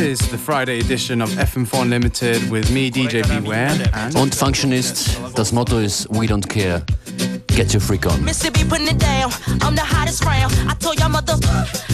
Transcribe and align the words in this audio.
is 0.00 0.18
the 0.30 0.38
Friday 0.38 0.80
edition 0.80 1.20
of 1.20 1.28
FM4 1.30 1.82
Unlimited 1.82 2.50
with 2.50 2.70
me, 2.70 2.90
DJ 2.90 3.22
Beware. 3.28 3.70
And, 3.92 4.16
und 4.16 4.34
Function 4.34 4.70
das 4.70 5.52
Motto 5.52 5.78
is 5.78 6.06
We 6.08 6.26
Don't 6.26 6.48
Care. 6.48 6.82
Get 7.48 7.74
your 7.74 7.80
freak 7.80 8.06
on. 8.06 8.20
Mr. 8.20 8.52
B 8.52 8.64
putting 8.64 8.88
it 8.88 8.98
down. 8.98 9.30
I'm 9.60 9.74
the 9.74 9.84
hottest 9.84 10.24
round. 10.24 10.52
I 10.68 10.74
told 10.74 10.98
y'all 10.98 11.10
mother, 11.10 11.34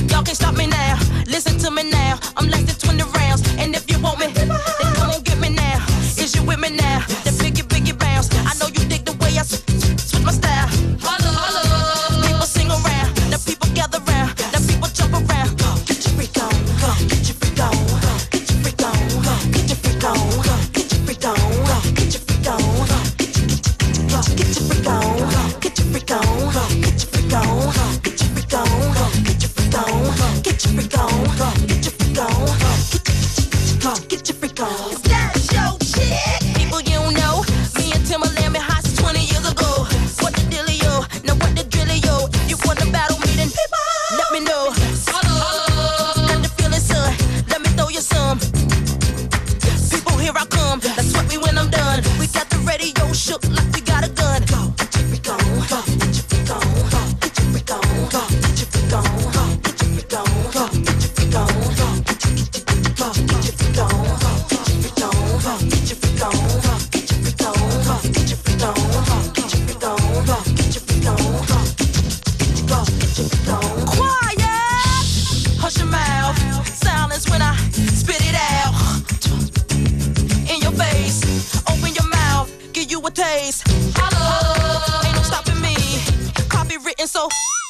y'all 0.09 0.23
can 0.23 0.35
stop 0.35 0.57
me 0.57 0.67
now. 0.67 0.99
Listen 1.27 1.59
to 1.59 1.71
me 1.71 1.91
now. 1.91 2.19
I'm 2.37 2.49
less 2.49 2.63
than 2.65 2.97
20 2.97 3.11
rounds. 3.19 3.43
And 3.59 3.75
if 3.75 3.91
you 3.91 3.99
want 4.01 4.21
me, 4.21 4.29
then 4.29 4.49
come 4.95 5.11
on 5.11 5.23
get 5.23 5.39
me 5.39 5.49
now. 5.49 5.85
Is 6.17 6.35
you 6.35 6.45
with 6.45 6.61
me 6.61 6.71
now? 6.77 7.05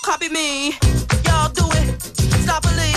copy 0.04 0.28
me. 0.28 0.78
Y'all 1.24 1.48
do 1.50 1.64
it, 1.72 2.02
stop 2.42 2.62
believing. 2.62 2.95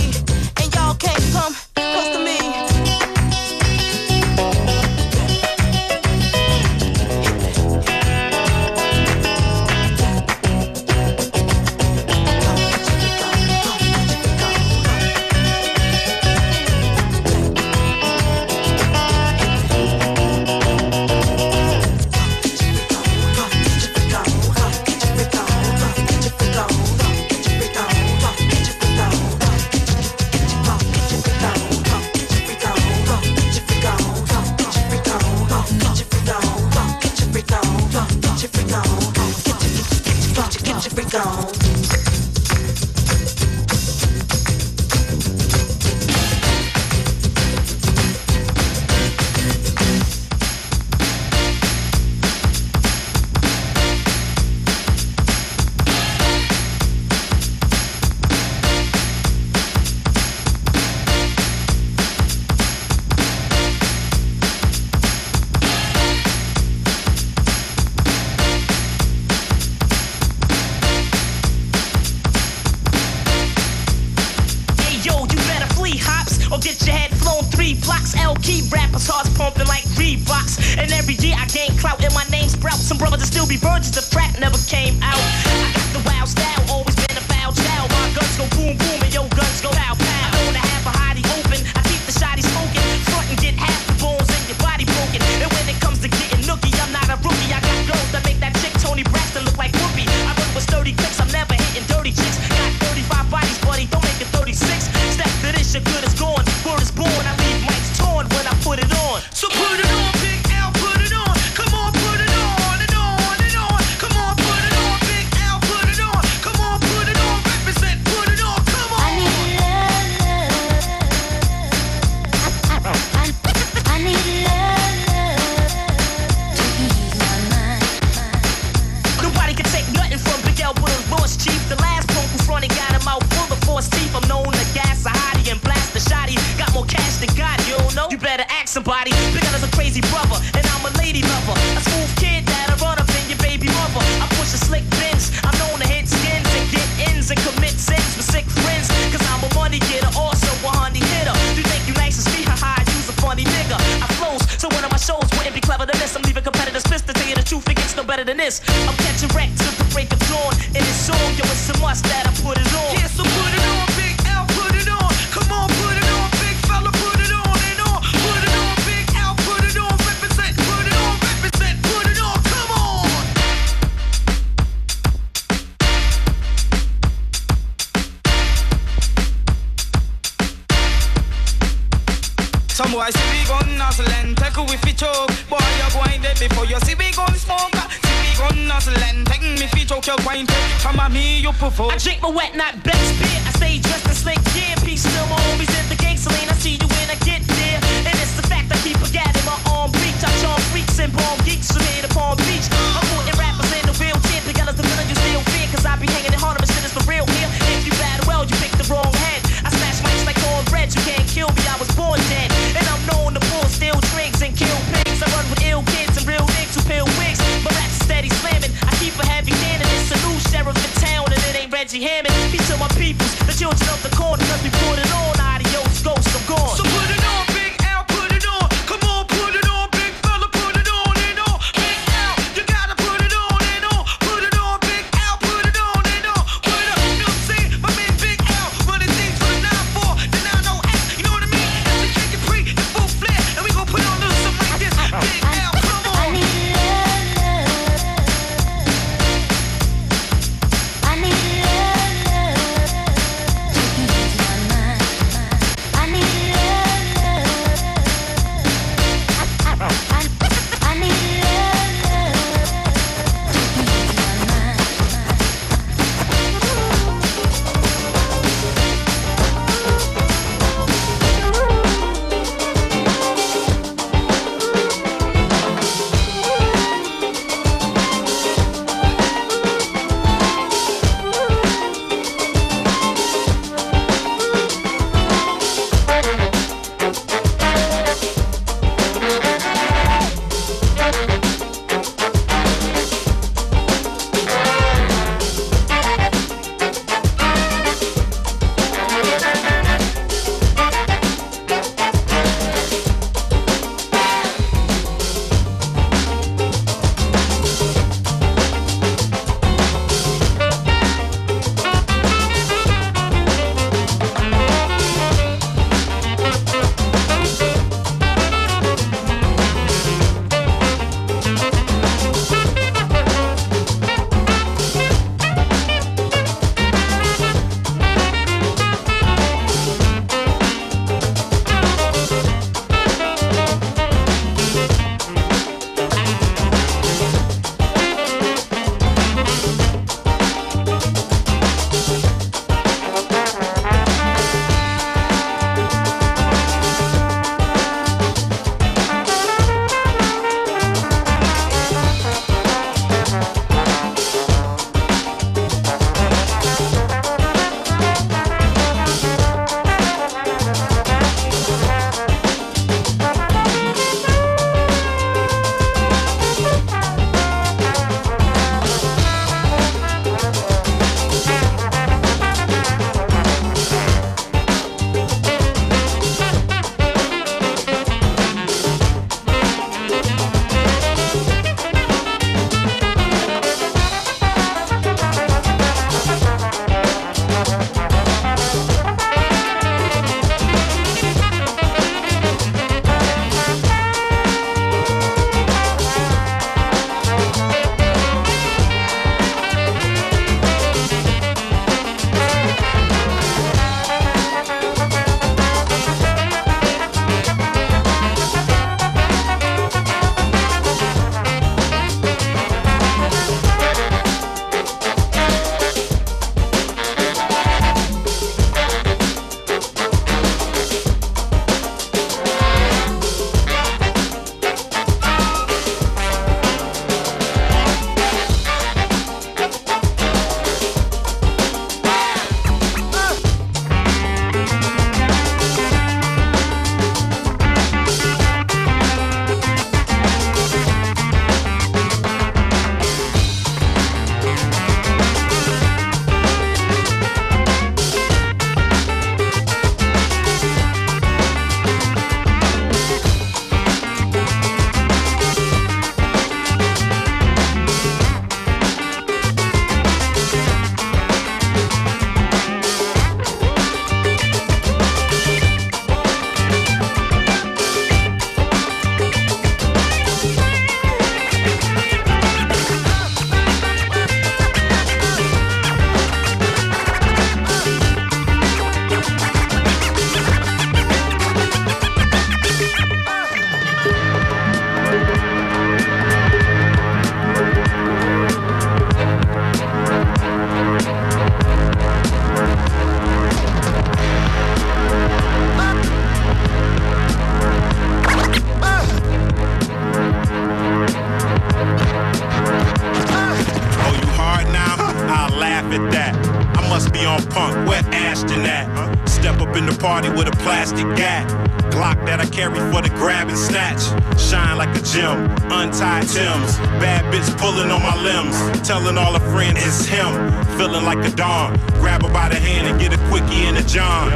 Step 509.39 509.61
up 509.61 509.75
in 509.77 509.85
the 509.85 509.97
party 509.99 510.29
with 510.29 510.47
a 510.47 510.51
plastic 510.51 511.07
gat. 511.15 511.47
Glock 511.91 512.25
that 512.25 512.41
I 512.41 512.46
carry 512.46 512.75
for 512.91 513.01
the 513.01 513.10
grab 513.15 513.48
and 513.48 513.58
snatch. 513.58 514.01
Shine 514.38 514.77
like 514.77 514.93
a 514.96 515.01
gem, 515.01 515.50
untied 515.72 516.27
Tims. 516.27 516.77
Bad 517.00 517.24
bitch 517.34 517.50
pulling 517.58 517.89
on 517.89 518.01
my 518.01 518.15
limbs. 518.22 518.86
Telling 518.86 519.17
all 519.17 519.31
her 519.31 519.51
friends 519.51 519.79
it's 519.86 520.05
him. 520.05 520.51
Feeling 520.77 521.05
like 521.05 521.25
a 521.25 521.31
dawn. 521.36 521.79
Grab 522.01 522.24
her 522.24 522.34
by 522.34 522.50
the 522.50 522.55
hand 522.55 522.88
and 522.88 523.00
get 523.00 523.13
a 523.13 523.17
quickie 523.29 523.65
in 523.65 523.75
the 523.75 523.84
John. 523.84 524.29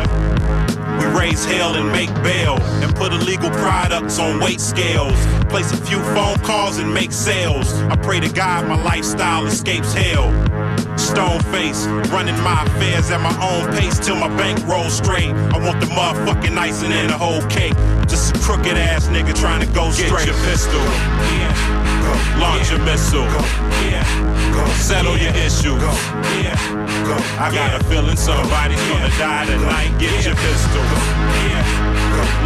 We 0.99 1.05
raise 1.19 1.43
hell 1.43 1.75
and 1.75 1.91
make 1.91 2.13
bail 2.23 2.57
and 2.81 2.95
put 2.95 3.11
illegal 3.11 3.49
products 3.49 4.19
on 4.19 4.39
weight 4.39 4.61
scales. 4.61 5.19
Place 5.49 5.71
a 5.73 5.77
few 5.77 5.99
phone 6.15 6.37
calls 6.39 6.77
and 6.77 6.93
make 6.93 7.11
sales. 7.11 7.73
I 7.91 7.97
pray 7.97 8.21
to 8.21 8.29
God 8.29 8.69
my 8.69 8.81
lifestyle 8.81 9.45
escapes 9.45 9.93
hell. 9.93 10.31
Stone 11.13 11.41
face, 11.53 11.85
running 12.09 12.35
my 12.41 12.63
affairs 12.65 13.11
at 13.11 13.21
my 13.21 13.29
own 13.37 13.69
pace 13.77 13.99
till 13.99 14.15
my 14.15 14.27
bank 14.35 14.57
rolls 14.65 14.97
straight. 14.97 15.29
I 15.29 15.59
want 15.61 15.79
the 15.79 15.85
motherfucking 15.85 16.57
icing 16.57 16.91
and 16.91 17.11
the 17.11 17.17
whole 17.17 17.45
cake. 17.53 17.75
Just 18.09 18.35
a 18.35 18.39
crooked 18.39 18.75
ass 18.75 19.05
nigga 19.09 19.37
trying 19.39 19.61
to 19.61 19.71
go 19.75 19.91
straight. 19.91 20.25
Get 20.25 20.33
your 20.33 20.41
pistol. 20.49 20.81
Yeah. 21.37 21.53
Go. 22.01 22.41
Launch 22.41 22.71
Yeah. 22.71 22.81
a 22.81 22.85
missile. 22.85 23.25
Go. 23.29 23.45
Yeah. 23.85 24.53
Go. 24.57 24.65
Settle 24.81 25.15
your 25.15 25.35
issue. 25.35 25.77
Go. 25.77 25.93
Yeah. 26.41 26.57
Go. 27.05 27.13
I 27.37 27.53
got 27.53 27.79
a 27.79 27.83
feeling 27.83 28.17
somebody's 28.17 28.81
gonna 28.89 29.13
die 29.19 29.45
tonight. 29.45 29.93
Get 29.99 30.25
your 30.25 30.33
pistol. 30.33 31.92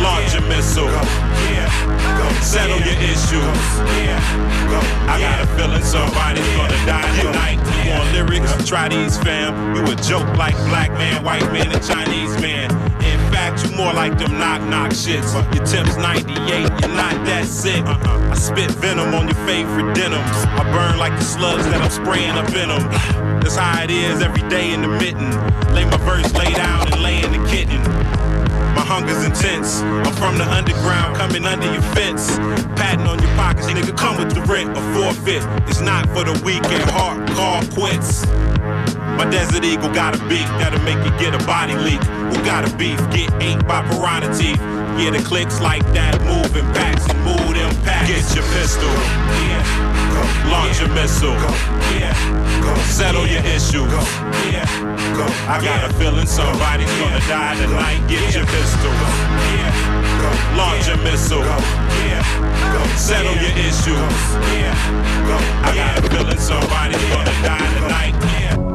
Launch 0.02 0.36
a 0.36 0.42
missile. 0.42 0.90
Settle 2.42 2.80
your 2.80 2.98
issues. 3.02 3.58
I 5.08 5.18
got 5.20 5.42
a 5.42 5.48
feeling 5.58 5.84
somebody's 5.84 6.48
gonna 6.56 6.86
die 6.86 7.22
tonight. 7.22 7.60
You 7.84 7.92
want 7.92 8.12
lyrics? 8.14 8.68
Try 8.68 8.90
these, 8.90 9.18
fam. 9.18 9.76
You 9.76 9.84
a 9.84 9.96
joke 9.96 10.28
like 10.38 10.56
black 10.70 10.92
man, 10.92 11.24
white 11.24 11.52
man, 11.52 11.72
and 11.72 11.84
Chinese 11.84 12.40
man. 12.42 12.72
In 13.04 13.20
fact, 13.32 13.66
you 13.66 13.76
more 13.76 13.94
like 13.94 14.18
them 14.18 14.38
knock 14.38 14.62
knock 14.64 14.92
shits. 14.92 15.34
Your 15.56 15.66
temp's 15.66 15.98
98, 15.98 16.70
you're 16.80 16.96
not 16.96 17.16
that 17.26 17.46
sick. 17.46 17.84
I 17.86 18.36
spit 18.36 18.72
venom 18.72 19.14
on 19.14 19.28
your 19.28 19.36
favorite 19.46 19.94
denims. 19.94 20.38
I 20.46 20.64
burn 20.72 20.98
like 20.98 21.18
the 21.18 21.24
slugs 21.24 21.66
that 21.66 21.82
I'm 21.82 21.90
spraying 21.92 22.32
up 22.32 22.50
in 22.50 22.70
them. 22.70 22.84
That's 23.42 23.56
how 23.56 23.84
it 23.84 23.90
is 23.90 24.22
every 24.22 24.48
day 24.50 24.74
in 24.74 24.82
the 24.82 24.88
mitten. 24.88 25.32
Lay 25.74 25.86
my 25.86 25.98
verse 25.98 26.34
laid 26.34 26.60
out 26.60 26.92
and 26.92 27.02
lay 27.02 27.24
in 27.24 27.32
the 27.32 27.48
kitten. 27.50 27.82
My 28.78 28.86
hunger's 28.86 29.26
intense. 29.26 29.82
I'm 29.82 30.14
from 30.14 30.38
the 30.38 30.46
underground, 30.46 31.18
coming 31.18 31.46
under 31.46 31.66
your 31.66 31.82
fence. 31.98 32.38
Patting 32.78 33.08
on 33.08 33.18
your 33.18 33.34
pockets, 33.34 33.66
nigga, 33.66 33.98
come 33.98 34.18
with 34.18 34.36
the 34.36 34.42
rent 34.46 34.70
or 34.78 34.86
forfeit. 34.94 35.42
It's 35.68 35.82
not 35.82 36.06
for 36.14 36.24
the 36.24 36.38
weak 36.46 36.62
heart, 36.94 37.28
call 37.32 37.66
quits. 37.74 38.28
My 39.18 39.26
desert 39.32 39.66
eagle 39.66 39.90
got 39.90 40.14
a 40.14 40.20
beak 40.30 40.46
that'll 40.62 40.80
make 40.86 41.02
you 41.04 41.10
get 41.18 41.34
a 41.34 41.44
body 41.46 41.74
leak. 41.74 42.04
Who 42.30 42.38
got 42.46 42.70
a 42.70 42.78
beef? 42.78 43.00
Get 43.10 43.34
ate 43.42 43.66
by 43.68 43.82
piranha 43.90 44.30
teeth. 44.38 44.62
Yeah, 45.02 45.10
the 45.10 45.24
clicks 45.26 45.60
like 45.60 45.82
that, 45.94 46.14
moving 46.22 46.66
packs 46.78 47.10
and 47.10 47.18
move 47.26 47.58
them 47.58 47.74
packs. 47.82 48.14
Get 48.14 48.36
your 48.36 48.46
pistol. 48.54 48.94
Yeah. 49.50 50.54
Launch 50.54 50.80
Yeah. 50.80 50.86
a 50.86 50.94
missile. 50.94 51.34
Go. 51.34 51.50
Yeah. 51.98 52.57
Go. 52.88 52.94
Settle 52.94 53.28
your 53.28 53.44
issues. 53.46 53.74
Go. 53.92 54.02
Yeah. 54.50 54.66
Go. 55.16 55.26
I 55.48 55.60
got 55.62 55.64
Yeah. 55.64 55.86
a 55.90 55.94
feeling 56.00 56.26
somebody's 56.26 56.90
Yeah. 56.90 57.04
gonna 57.04 57.28
die 57.28 57.56
tonight. 57.56 58.00
Get 58.08 58.22
Yeah. 58.22 58.38
your 58.38 58.46
pistol. 58.48 58.92
Yeah. 59.56 59.72
Go. 60.22 60.30
Launch 60.58 60.88
a 60.88 60.98
missile. 60.98 61.44
Go. 61.44 61.58
Yeah. 62.08 62.24
Go. 62.74 62.82
Settle 62.96 63.36
your 63.36 63.56
issues. 63.68 63.86
Go. 63.86 64.08
Yeah. 64.56 64.76
Go. 65.28 65.38
I 65.68 65.76
got 65.76 66.00
a 66.00 66.10
feeling 66.10 66.40
somebody's 66.40 67.04
gonna 67.14 67.36
die 67.44 67.68
tonight. 67.78 68.16
Yeah. 68.42 68.67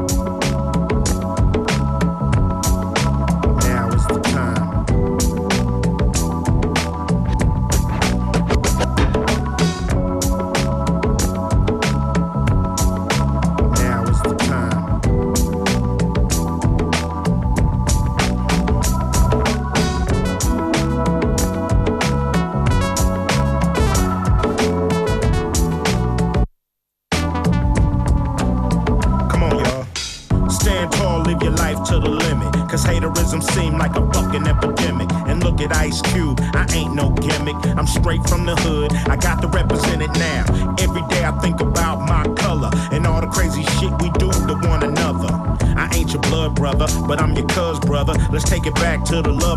To 49.13 49.21
the 49.21 49.31
love 49.31 49.52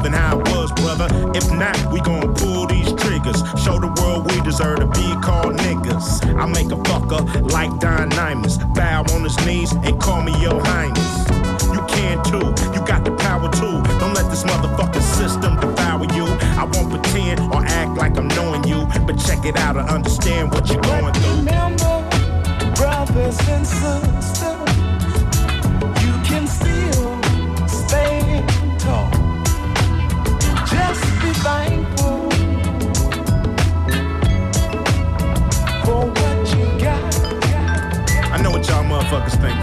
motherfuckers 39.07 39.39
thinking. 39.41 39.63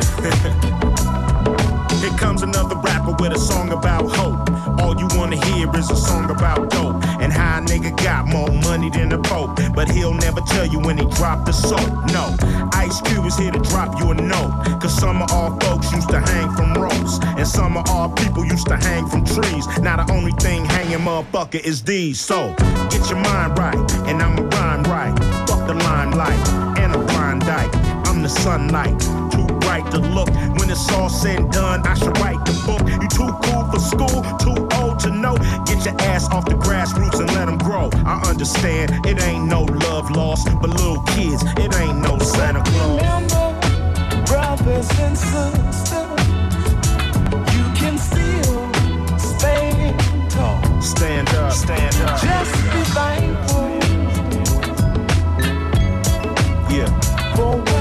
Here 2.03 2.17
comes 2.17 2.43
another 2.43 2.75
rapper 2.75 3.15
with 3.19 3.33
a 3.33 3.39
song 3.39 3.71
about 3.71 4.09
hope. 4.15 4.49
All 4.81 4.97
you 4.97 5.07
wanna 5.17 5.37
hear 5.45 5.73
is 5.77 5.89
a 5.89 5.95
song 5.95 6.29
about 6.29 6.69
dope 6.69 7.03
and 7.21 7.31
how 7.31 7.59
a 7.59 7.61
nigga 7.61 7.95
got 8.03 8.27
more 8.27 8.51
money 8.63 8.89
than 8.89 9.07
the 9.09 9.19
Pope. 9.19 9.59
But 9.73 9.89
he'll 9.89 10.13
never 10.13 10.41
tell 10.41 10.65
you 10.65 10.79
when 10.79 10.97
he 10.97 11.05
dropped 11.15 11.45
the 11.45 11.53
soap. 11.53 11.87
No, 12.11 12.35
Ice 12.73 12.99
Cube 13.01 13.25
is 13.25 13.37
here 13.37 13.51
to 13.51 13.59
drop 13.59 13.97
you 13.99 14.11
a 14.11 14.15
note. 14.15 14.51
Cause 14.81 14.97
some 14.97 15.21
of 15.21 15.31
our 15.31 15.57
folks 15.61 15.91
used 15.93 16.09
to 16.09 16.19
hang 16.19 16.51
from 16.55 16.73
ropes. 16.73 17.19
And 17.23 17.47
some 17.47 17.77
of 17.77 17.87
our 17.89 18.09
people 18.15 18.45
used 18.45 18.67
to 18.67 18.75
hang 18.75 19.07
from 19.07 19.23
trees. 19.23 19.65
Now 19.79 20.03
the 20.03 20.11
only 20.11 20.33
thing 20.33 20.65
hanging, 20.65 20.99
motherfucker, 20.99 21.63
is 21.63 21.83
these. 21.83 22.19
So 22.19 22.53
get 22.89 23.09
your 23.09 23.19
mind 23.19 23.57
right, 23.57 23.77
and 24.07 24.21
I'ma 24.21 24.41
rhyme 24.41 24.83
right. 24.83 25.17
Fuck 25.47 25.67
the 25.67 25.73
limelight 25.73 26.49
and 26.79 26.93
a 26.95 26.97
blind 26.97 27.41
dyke. 27.41 27.93
I'm 28.13 28.21
the 28.21 28.29
sunlight, 28.29 28.93
too 29.73 29.81
bright 29.81 29.91
to 29.91 29.99
look. 29.99 30.29
When 30.59 30.69
it's 30.69 30.91
all 30.91 31.09
said 31.09 31.39
and 31.39 31.51
done, 31.51 31.85
I 31.85 31.93
should 31.95 32.17
write 32.19 32.43
the 32.45 32.53
book. 32.65 32.81
You 32.87 33.07
too 33.09 33.31
cool 33.43 33.65
for 33.71 33.79
school, 33.79 34.23
too 34.37 34.67
old 34.79 34.99
to 34.99 35.09
know. 35.09 35.35
Get 35.65 35.85
your 35.85 35.95
ass 36.01 36.29
off 36.31 36.45
the 36.45 36.55
grassroots 36.55 37.19
and 37.19 37.29
let 37.33 37.45
them 37.45 37.57
grow. 37.57 37.89
I 38.05 38.21
understand 38.27 39.05
it 39.05 39.21
ain't 39.23 39.45
no 39.47 39.63
love 39.63 40.11
lost, 40.11 40.47
but 40.61 40.69
little 40.69 41.01
kids, 41.03 41.43
it 41.57 41.75
ain't 41.75 41.99
no 41.99 42.17
Santa 42.19 42.61
Claus. 42.63 43.01
Remember, 43.01 44.25
brothers 44.25 44.89
and 44.99 45.17
sisters, 45.17 46.27
you 47.55 47.65
can 47.79 47.97
still 47.97 48.69
stand 49.17 49.99
tall. 50.29 50.81
Stand 50.81 51.29
up, 51.29 51.51
stand 51.53 51.95
up. 51.95 52.21
Just 52.21 52.53
be 52.73 52.83
thankful 52.93 53.63
Yeah, 56.69 56.89
for 57.35 57.72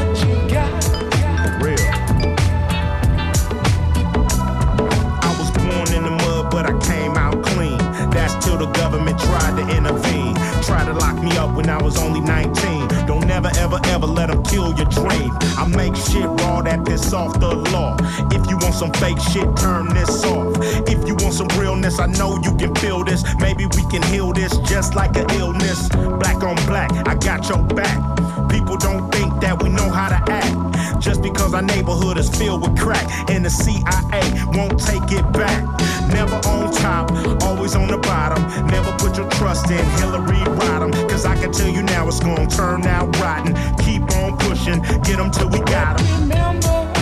government 8.92 9.18
tried 9.18 9.56
to 9.56 9.76
intervene. 9.76 10.34
Tried 10.62 10.84
to 10.84 10.92
lock 10.92 11.16
me 11.22 11.34
up 11.38 11.56
when 11.56 11.68
I 11.70 11.82
was 11.82 11.96
only 11.98 12.20
19. 12.20 12.88
Don't 13.06 13.26
never, 13.26 13.50
ever, 13.56 13.80
ever 13.86 14.06
let 14.06 14.28
them 14.28 14.42
kill 14.44 14.74
your 14.74 14.86
dream. 14.86 15.30
I 15.56 15.66
make 15.66 15.96
shit 15.96 16.24
raw 16.24 16.60
that 16.62 16.84
piss 16.84 17.12
off 17.12 17.40
the 17.40 17.54
law. 17.72 17.96
If 18.30 18.48
you 18.50 18.58
want 18.58 18.74
some 18.74 18.92
fake 18.92 19.18
shit, 19.18 19.48
turn 19.56 19.88
this 19.94 20.22
off. 20.24 20.56
If 20.86 21.08
you 21.08 21.14
want 21.14 21.34
some 21.34 21.48
realness, 21.58 21.98
I 21.98 22.06
know 22.06 22.38
you 22.42 22.54
can 22.56 22.74
feel 22.76 23.02
this. 23.02 23.24
Maybe 23.38 23.64
we 23.64 23.82
can 23.90 24.02
heal 24.02 24.32
this 24.32 24.56
just 24.58 24.94
like 24.94 25.16
an 25.16 25.30
illness. 25.40 25.88
Black 25.88 26.42
on 26.42 26.56
black, 26.66 26.90
I 27.08 27.14
got 27.14 27.48
your 27.48 27.62
back. 27.62 28.31
People 28.48 28.76
don't 28.76 29.10
think 29.10 29.40
that 29.40 29.62
we 29.62 29.68
know 29.68 29.88
how 29.90 30.08
to 30.08 30.20
act. 30.30 31.00
Just 31.00 31.22
because 31.22 31.54
our 31.54 31.62
neighborhood 31.62 32.18
is 32.18 32.28
filled 32.30 32.62
with 32.62 32.78
crack, 32.78 33.06
and 33.30 33.44
the 33.44 33.50
CIA 33.50 34.22
won't 34.56 34.78
take 34.78 35.10
it 35.10 35.26
back. 35.32 35.62
Never 36.08 36.36
on 36.48 36.72
top, 36.72 37.10
always 37.42 37.74
on 37.74 37.88
the 37.88 37.98
bottom. 37.98 38.42
Never 38.66 38.92
put 38.98 39.16
your 39.16 39.28
trust 39.30 39.70
in 39.70 39.84
Hillary 39.98 40.44
Rodham. 40.60 40.92
Cause 41.08 41.24
I 41.24 41.34
can 41.36 41.52
tell 41.52 41.68
you 41.68 41.82
now 41.82 42.06
it's 42.08 42.20
gonna 42.20 42.46
turn 42.46 42.86
out 42.86 43.16
rotten. 43.18 43.54
Keep 43.78 44.02
on 44.16 44.36
pushing, 44.38 44.80
get 45.02 45.16
them 45.16 45.30
till 45.30 45.48
we 45.48 45.60
got 45.60 45.98
them. 45.98 46.28
Remember, 46.28 46.92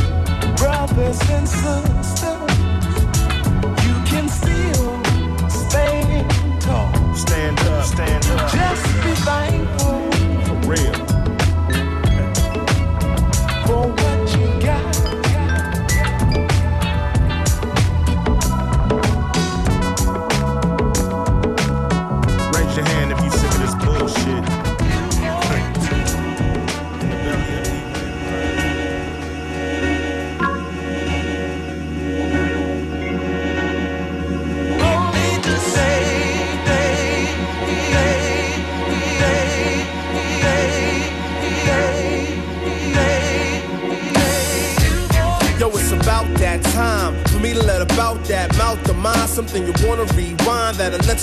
brothers 0.56 1.20
and 1.30 1.48
sisters. 1.48 1.89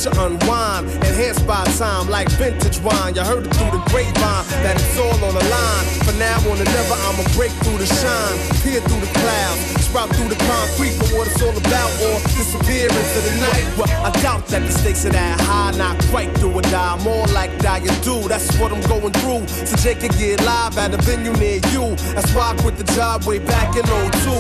Rewind 0.06 0.14
that'll 0.14 0.38
let 0.38 0.40
you 0.40 0.48
unwind. 0.48 0.90
Enhanced 1.06 1.48
by 1.48 1.64
time 1.78 2.10
like 2.10 2.30
vintage 2.32 2.80
wine. 2.82 3.16
You 3.16 3.24
heard 3.24 3.46
it 3.46 3.54
through 3.56 3.72
the 3.72 3.84
grapevine 3.90 4.46
that 4.64 4.76
it's 4.76 4.98
all 4.98 5.24
on 5.24 5.34
the 5.34 5.46
line. 5.50 5.86
For 6.06 6.14
now 6.14 6.38
on 6.50 6.58
and 6.58 6.66
never, 6.66 6.96
I'ma 7.08 7.24
break 7.36 7.52
through 7.64 7.78
the 7.78 7.86
shine. 7.86 8.38
Peer 8.64 8.82
through 8.82 9.02
the 9.02 9.12
clouds, 9.20 9.60
sprout 9.86 10.10
through 10.16 10.30
the 10.30 10.40
concrete 10.46 10.94
for 10.98 11.18
what 11.18 11.28
it's 11.28 11.42
all 11.42 11.56
about, 11.56 11.92
or 12.02 12.20
disappear 12.36 12.88
into 12.88 13.20
the 13.26 13.34
night. 13.42 13.66
Well, 13.78 13.90
I 14.06 14.12
doubt 14.22 14.48
that 14.48 14.62
the 14.62 14.72
stakes 14.72 15.06
are 15.06 15.12
that 15.12 15.40
high, 15.42 15.72
not 15.78 15.98
quite 16.10 16.34
do 16.40 16.52
or 16.52 16.62
die. 16.62 16.98
More 17.04 17.26
like 17.28 17.58
die 17.60 17.80
you 17.80 17.94
do, 18.04 18.28
that's 18.28 18.58
what 18.60 18.72
I'm 18.72 18.82
going 18.88 19.14
through. 19.22 19.48
So 19.48 19.76
Jake 19.78 20.02
can 20.02 20.12
get 20.18 20.44
live 20.44 20.78
at 20.78 20.94
a 20.94 20.98
venue 20.98 21.34
near 21.34 21.60
you. 21.74 21.96
That's 22.16 22.34
why 22.34 22.54
I 22.54 22.56
quit 22.62 22.78
the 22.78 22.88
job 22.96 23.24
way 23.26 23.40
back 23.40 23.76
in 23.76 23.86
02. 23.86 23.98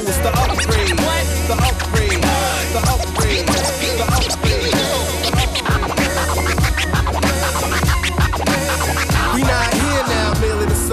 It's 0.07 0.17
the 0.19 0.31
upgrade. 0.33 0.97
The 1.47 1.55
upgrade. 1.55 2.21
The 2.73 2.81
upgrade. 2.93 3.47
The 3.47 4.05
upgrade. 4.05 4.76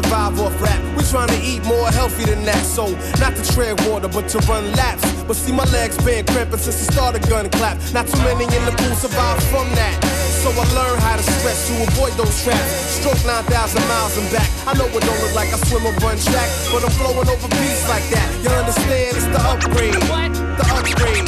Survive 0.05 0.41
off 0.41 0.61
rap. 0.61 0.81
We 0.97 1.03
trying 1.05 1.29
to 1.29 1.41
eat 1.43 1.65
more 1.65 1.89
healthy 1.91 2.25
than 2.25 2.45
that. 2.45 2.65
So 2.65 2.93
not 3.21 3.35
to 3.37 3.43
tread 3.53 3.81
water, 3.87 4.09
but 4.09 4.29
to 4.29 4.39
run 4.51 4.73
laps. 4.73 5.05
But 5.25 5.37
see 5.37 5.53
my 5.53 5.65
legs 5.73 5.97
been 6.05 6.25
cramping 6.27 6.59
since 6.59 6.87
the 6.87 6.93
start 6.93 7.17
of 7.17 7.29
gun 7.29 7.49
clap. 7.51 7.79
Not 7.93 8.07
too 8.07 8.19
many 8.25 8.45
in 8.45 8.65
the 8.65 8.73
pool 8.77 8.95
survive 8.97 9.43
from 9.51 9.69
that. 9.75 9.97
So 10.43 10.51
I 10.51 10.65
learned 10.77 11.01
how 11.01 11.17
to 11.17 11.23
stress 11.23 11.69
to 11.69 11.75
avoid 11.89 12.13
those 12.21 12.37
traps. 12.45 12.71
Stroke 13.01 13.25
9,000 13.25 13.81
miles 13.89 14.17
and 14.19 14.31
back. 14.33 14.49
I 14.67 14.75
know 14.77 14.87
it 14.87 15.01
don't 15.01 15.21
look 15.25 15.35
like 15.35 15.49
I 15.53 15.59
swim 15.65 15.87
or 15.87 15.95
run 16.05 16.19
track, 16.19 16.49
but 16.73 16.85
I'm 16.85 16.93
flowing 17.01 17.29
over 17.29 17.49
beats 17.57 17.89
like 17.89 18.05
that. 18.13 18.29
You 18.43 18.51
understand? 18.51 19.17
It's 19.17 19.27
the 19.27 19.41
upgrade. 19.41 19.95
The 19.95 20.05
upgrade. 20.05 20.37
The 20.61 20.67
upgrade. 20.77 21.25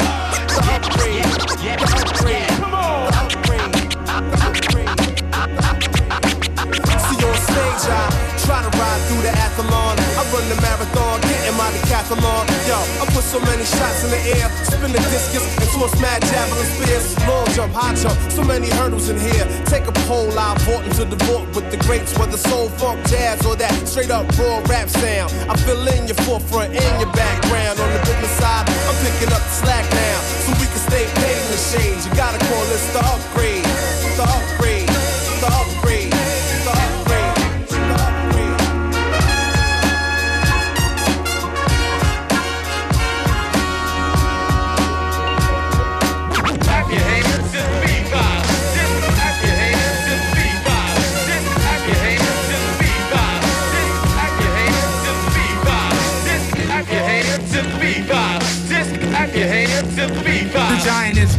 The 0.53 0.61
upgrade. 0.69 1.25
The 1.49 1.81
upgrade. 1.97 2.53
The 4.05 4.37
upgrade. 4.45 4.91
See 7.07 7.25
on 7.25 7.35
stage, 7.47 7.87
I 7.89 8.26
try 8.47 8.63
to 8.63 8.71
ride 8.79 9.01
through 9.11 9.21
the 9.27 9.33
athlon. 9.43 9.99
I 10.15 10.23
run 10.31 10.47
the 10.47 10.55
marathon, 10.63 11.19
getting 11.27 11.57
my 11.59 11.67
decathlon. 11.75 12.47
Yo, 12.63 12.79
I 13.03 13.05
put 13.11 13.27
so 13.27 13.43
many 13.43 13.67
shots 13.67 14.07
in 14.07 14.09
the 14.15 14.21
air, 14.39 14.47
spin 14.63 14.95
the 14.95 15.03
discus 15.11 15.43
and 15.59 15.67
toss 15.75 15.91
mad 15.99 16.23
javelin 16.23 16.67
spears. 16.79 17.11
Long 17.27 17.45
jump, 17.51 17.75
high 17.75 17.93
jump, 17.99 18.15
so 18.31 18.41
many 18.47 18.71
hurdles 18.79 19.11
in 19.11 19.19
here. 19.19 19.43
Take 19.67 19.85
a 19.91 19.95
poll, 20.07 20.31
I 20.39 20.55
vote 20.63 20.87
into 20.87 21.03
the 21.03 21.19
vote 21.27 21.51
with 21.51 21.67
the 21.75 21.79
greats, 21.83 22.17
whether 22.17 22.39
soul, 22.39 22.69
funk, 22.79 23.03
jazz, 23.11 23.45
or 23.45 23.59
that 23.59 23.75
straight 23.83 24.11
up 24.11 24.23
raw 24.39 24.63
rap 24.71 24.87
sound. 24.87 25.29
I 25.51 25.53
fill 25.67 25.83
in 25.91 26.07
your 26.07 26.15
forefront 26.23 26.71
and 26.71 26.93
your 27.03 27.11
background. 27.11 27.83
On 27.83 27.89
the 27.91 27.99
business 28.07 28.31
side, 28.39 28.63
I'm 28.87 28.95
picking 29.03 29.27
up 29.35 29.43
the 29.43 29.55
slack 29.59 29.83
now, 29.91 30.17
so 30.47 30.55
we 30.55 30.67
can 30.71 30.81
stay 30.87 31.03
paid 31.19 31.35
in 31.35 31.49
the 31.51 31.59
shades. 31.59 32.07
You 32.07 32.15
gotta 32.15 32.39
call 32.47 32.63
this 32.71 32.87
the 32.95 33.03
upgrade, 33.03 33.67
the 34.15 34.23
upgrade, 34.23 34.87
the 35.43 35.51
upgrade, 35.51 35.76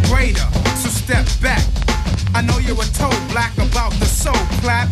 greater, 0.09 0.49
so 0.81 0.89
step 0.89 1.27
back. 1.41 1.63
I 2.35 2.43
know 2.43 2.59
you 2.59 2.75
were 2.75 2.89
told 2.97 3.17
black 3.31 3.57
about 3.59 3.93
the 4.01 4.07
soul 4.07 4.37
clap. 4.61 4.89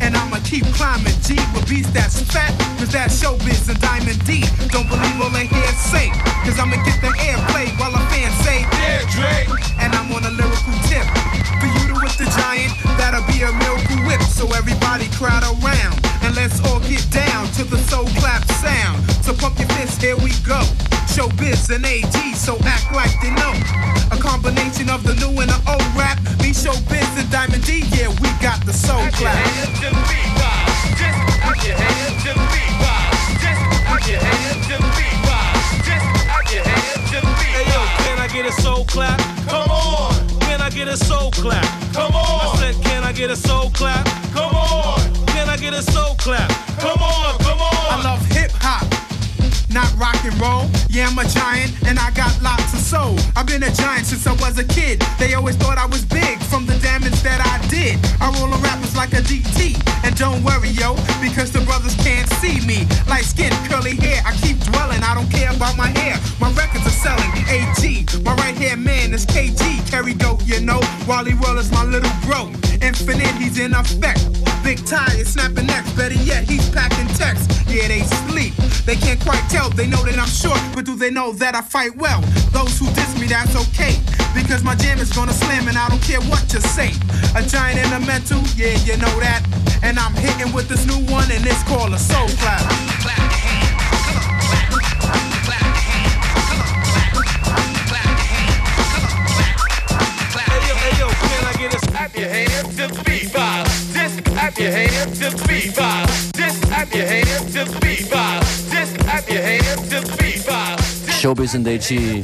And 0.00 0.16
I'ma 0.16 0.38
keep 0.44 0.64
climbing 0.78 1.14
G 1.26 1.34
with 1.52 1.68
beats 1.68 1.90
that's 1.90 2.22
fat. 2.30 2.54
Cause 2.78 2.92
that's 2.92 3.18
showbiz 3.20 3.68
and 3.68 3.80
Diamond 3.80 4.20
D. 4.24 4.44
Don't 4.70 4.88
believe 4.88 5.18
all 5.20 5.30
they 5.30 5.46
hear 5.46 5.72
say. 5.74 6.08
Cause 6.46 6.58
I'ma 6.58 6.78
get 6.86 7.00
the 7.02 7.12
airplay 7.18 7.66
while 7.78 7.94
a 7.94 8.02
fan 8.10 8.30
say, 8.44 8.62
Yeah, 8.78 9.02
Dre. 9.10 9.46
And 9.82 9.92
I'm 9.94 10.12
on 10.12 10.24
a 10.24 10.30
lyrical 10.30 10.76
tip. 10.86 11.06
For 11.60 11.66
you 11.66 11.94
to 11.94 11.96
with 11.98 12.16
the 12.16 12.28
giant, 12.38 12.72
that'll 12.96 13.26
be 13.26 13.42
a 13.42 13.52
miracle 13.58 13.98
whip. 14.06 14.22
So 14.22 14.46
everybody 14.54 15.08
crowd 15.18 15.42
around. 15.42 15.98
And 16.22 16.34
let's 16.36 16.62
all 16.66 16.80
get 16.80 17.04
down 17.10 17.46
to 17.58 17.64
the 17.64 17.78
soul 17.90 18.06
clap 18.22 18.46
sound. 18.62 19.02
So 19.24 19.34
pump 19.34 19.58
your 19.58 19.68
fists, 19.76 20.00
here 20.00 20.16
we 20.16 20.30
go. 20.46 20.62
Showbiz 21.10 21.74
and 21.74 21.84
AG, 21.84 22.14
so 22.34 22.56
act 22.64 22.90
combination 24.28 24.90
of 24.90 25.02
the 25.04 25.14
new 25.16 25.32
and 25.40 25.48
the 25.48 25.60
old 25.64 25.88
rap. 25.96 26.20
Me, 26.44 26.52
Showbiz 26.52 27.08
and 27.16 27.30
Diamond 27.32 27.64
D, 27.64 27.80
yeah, 27.96 28.08
we 28.20 28.28
got 28.44 28.60
the 28.66 28.74
soul 28.74 29.00
Clap 29.00 29.20
your 29.20 29.32
hands 29.32 29.80
to 29.80 29.88
the 29.88 30.02
beat 30.04 30.32
vibe. 30.36 30.68
Just 31.00 31.18
clap 31.40 31.56
your 31.64 31.76
hands 31.80 32.16
to 32.24 32.30
the 32.36 32.44
beat. 32.52 32.72
Just 33.40 33.60
clap 33.88 34.04
your 34.04 34.20
hands 34.20 34.68
beat. 34.68 35.18
Just 35.88 36.04
clap 36.28 36.44
your 36.52 36.64
hands 36.68 37.04
to 37.10 37.16
the 37.24 37.32
beat 37.40 37.54
Hey 37.56 37.64
yo, 37.72 37.80
can 38.04 38.18
I 38.20 38.28
get 38.28 38.44
a 38.44 38.52
soul 38.60 38.84
clap? 38.84 39.18
Come 39.48 39.70
on, 39.72 40.12
Can 40.44 40.60
I 40.60 40.68
get 40.68 40.88
a 40.88 40.96
soul 40.96 41.30
clap? 41.32 41.64
come 41.94 42.12
on. 42.12 42.40
I 42.44 42.56
said, 42.60 42.74
can 42.84 43.04
I 43.04 43.12
get 43.12 43.30
a 43.30 43.36
soul 43.36 43.70
clap? 43.70 44.04
come 44.36 44.54
on, 44.54 45.00
Can 45.32 45.48
I 45.48 45.56
get 45.56 45.72
a 45.72 45.80
soul 45.82 46.14
clap? 46.16 46.50
come 46.78 47.00
on, 47.00 47.38
come 47.40 47.60
on. 47.60 47.86
I 47.96 48.02
love 48.04 48.20
hip 48.36 48.52
hop. 48.60 48.84
Not 49.72 49.88
rock 49.96 50.20
and 50.24 50.36
roll. 50.40 50.68
Yeah, 50.88 51.08
I'm 51.08 51.18
a 51.18 51.24
giant 51.24 51.72
and 51.88 51.98
I 51.98 52.10
got 52.12 52.32
soul. 52.88 53.20
I've 53.36 53.46
been 53.46 53.62
a 53.62 53.70
giant 53.70 54.06
since 54.06 54.26
I 54.26 54.32
was 54.40 54.56
a 54.56 54.64
kid. 54.64 55.04
They 55.18 55.34
always 55.34 55.56
thought 55.56 55.76
I 55.76 55.84
was 55.84 56.06
big 56.06 56.40
from 56.48 56.64
the 56.64 56.72
damage 56.80 57.20
that 57.20 57.36
I 57.44 57.60
did. 57.68 58.00
I 58.16 58.32
roll 58.32 58.48
on 58.48 58.62
rappers 58.64 58.96
like 58.96 59.12
a 59.12 59.20
DT. 59.20 59.76
And 60.04 60.16
don't 60.16 60.42
worry, 60.42 60.72
yo, 60.72 60.96
because 61.20 61.52
the 61.52 61.60
brothers 61.68 61.94
can't 62.00 62.28
see 62.40 62.64
me. 62.64 62.88
Light 63.04 63.28
skin, 63.28 63.52
curly 63.68 63.96
hair, 63.96 64.22
I 64.24 64.32
keep 64.40 64.56
dwelling. 64.72 65.02
I 65.04 65.12
don't 65.12 65.28
care 65.28 65.52
about 65.52 65.76
my 65.76 65.92
hair. 66.00 66.16
My 66.40 66.48
records 66.56 66.86
are 66.88 66.98
selling. 67.04 67.28
AG, 67.52 68.08
my 68.24 68.32
right 68.40 68.56
hand 68.56 68.82
man 68.82 69.12
is 69.12 69.26
KG. 69.26 69.84
Kerry 69.90 70.14
Goat, 70.14 70.40
you 70.46 70.60
know. 70.60 70.80
Wally 71.06 71.34
Roll 71.44 71.58
is 71.58 71.70
my 71.70 71.84
little 71.84 72.14
bro. 72.24 72.48
Infinite, 72.80 73.36
he's 73.36 73.58
in 73.58 73.74
effect. 73.74 74.24
Big 74.64 74.80
tie 74.86 75.12
is 75.20 75.28
snapping 75.28 75.66
necks. 75.66 75.92
Better 75.92 76.16
yet, 76.24 76.48
he's 76.48 76.64
packing 76.70 77.08
text. 77.20 77.52
Yeah, 77.68 77.88
they 77.88 78.00
sleep. 78.24 78.37
They 78.88 78.96
can't 78.96 79.20
quite 79.20 79.44
tell. 79.50 79.68
They 79.68 79.86
know 79.86 80.02
that 80.08 80.18
I'm 80.18 80.26
short, 80.26 80.58
but 80.74 80.86
do 80.86 80.96
they 80.96 81.10
know 81.10 81.32
that 81.32 81.54
I 81.54 81.60
fight 81.60 81.94
well? 81.96 82.22
Those 82.56 82.78
who 82.78 82.86
diss 82.96 83.20
me, 83.20 83.26
that's 83.26 83.52
okay. 83.68 84.00
Because 84.32 84.64
my 84.64 84.74
jam 84.76 84.96
is 84.96 85.12
gonna 85.12 85.36
slam 85.36 85.68
and 85.68 85.76
I 85.76 85.90
don't 85.90 86.00
care 86.00 86.22
what 86.24 86.48
you 86.54 86.60
say. 86.60 86.96
A 87.36 87.44
giant 87.44 87.84
in 87.84 87.92
a 87.92 88.00
mental, 88.08 88.40
yeah, 88.56 88.72
you 88.88 88.96
know 88.96 89.12
that. 89.20 89.44
And 89.82 89.98
I'm 89.98 90.14
hitting 90.16 90.56
with 90.56 90.72
this 90.72 90.88
new 90.88 91.04
one, 91.12 91.28
and 91.28 91.44
it's 91.44 91.62
called 91.68 91.92
a 91.92 91.98
soul 92.00 92.32
clap. 92.40 92.64
Hey 100.48 100.64
yo, 100.64 100.74
hey 100.80 100.94
yo, 100.96 101.08
can 101.12 101.44
I 101.44 101.52
get 101.60 101.76
a 101.76 101.80
Clap 101.92 102.16
your 102.16 102.28
hands 102.30 102.72
to 102.80 102.88
the 102.88 103.02
beat 103.04 103.28
vibe. 103.36 103.68
Just 103.92 104.24
clap 104.24 104.56
your 104.56 104.72
hands 104.72 105.18
to 105.20 105.28
the 105.28 105.44
beat 105.44 105.76
vibe. 105.76 106.08
Just 106.40 106.62
clap 106.62 106.94
your 106.94 107.04
hands 107.04 107.52
to 107.52 107.68
the 107.68 107.80
beat 107.84 108.08
vibe. 108.08 108.37
Showbiz 111.18 111.54
and 111.56 111.66
AG, 111.66 112.22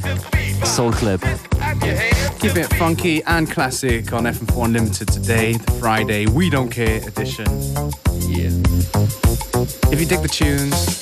Soul 0.64 0.92
Clap. 0.92 1.20
clap 1.20 1.82
your 1.84 1.96
hands 1.96 2.38
keeping 2.38 2.62
it 2.62 2.72
funky 2.74 3.24
and 3.24 3.50
classic 3.50 4.12
on 4.12 4.22
FM4 4.24 4.66
Unlimited 4.66 5.08
today, 5.08 5.54
the 5.54 5.72
Friday 5.72 6.26
We 6.26 6.48
Don't 6.48 6.68
Care 6.68 6.98
edition. 7.08 7.46
Yeah. 8.28 8.50
If 9.90 9.98
you 9.98 10.06
dig 10.06 10.20
the 10.20 10.28
tunes, 10.30 10.98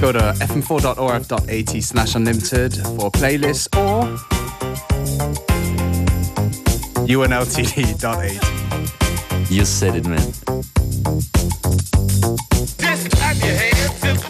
go 0.00 0.12
to 0.12 0.34
fm4.orf.at 0.44 1.82
slash 1.82 2.14
unlimited 2.14 2.74
for 2.74 3.06
a 3.06 3.10
playlist 3.10 3.74
or 3.76 4.04
unltd.at. 7.08 8.40
You 9.50 9.64
said 9.64 9.96
it, 9.96 10.06
man. 10.06 10.32
Just 12.78 13.10
clap 13.10 13.36
your 13.36 13.56
hands 13.56 14.23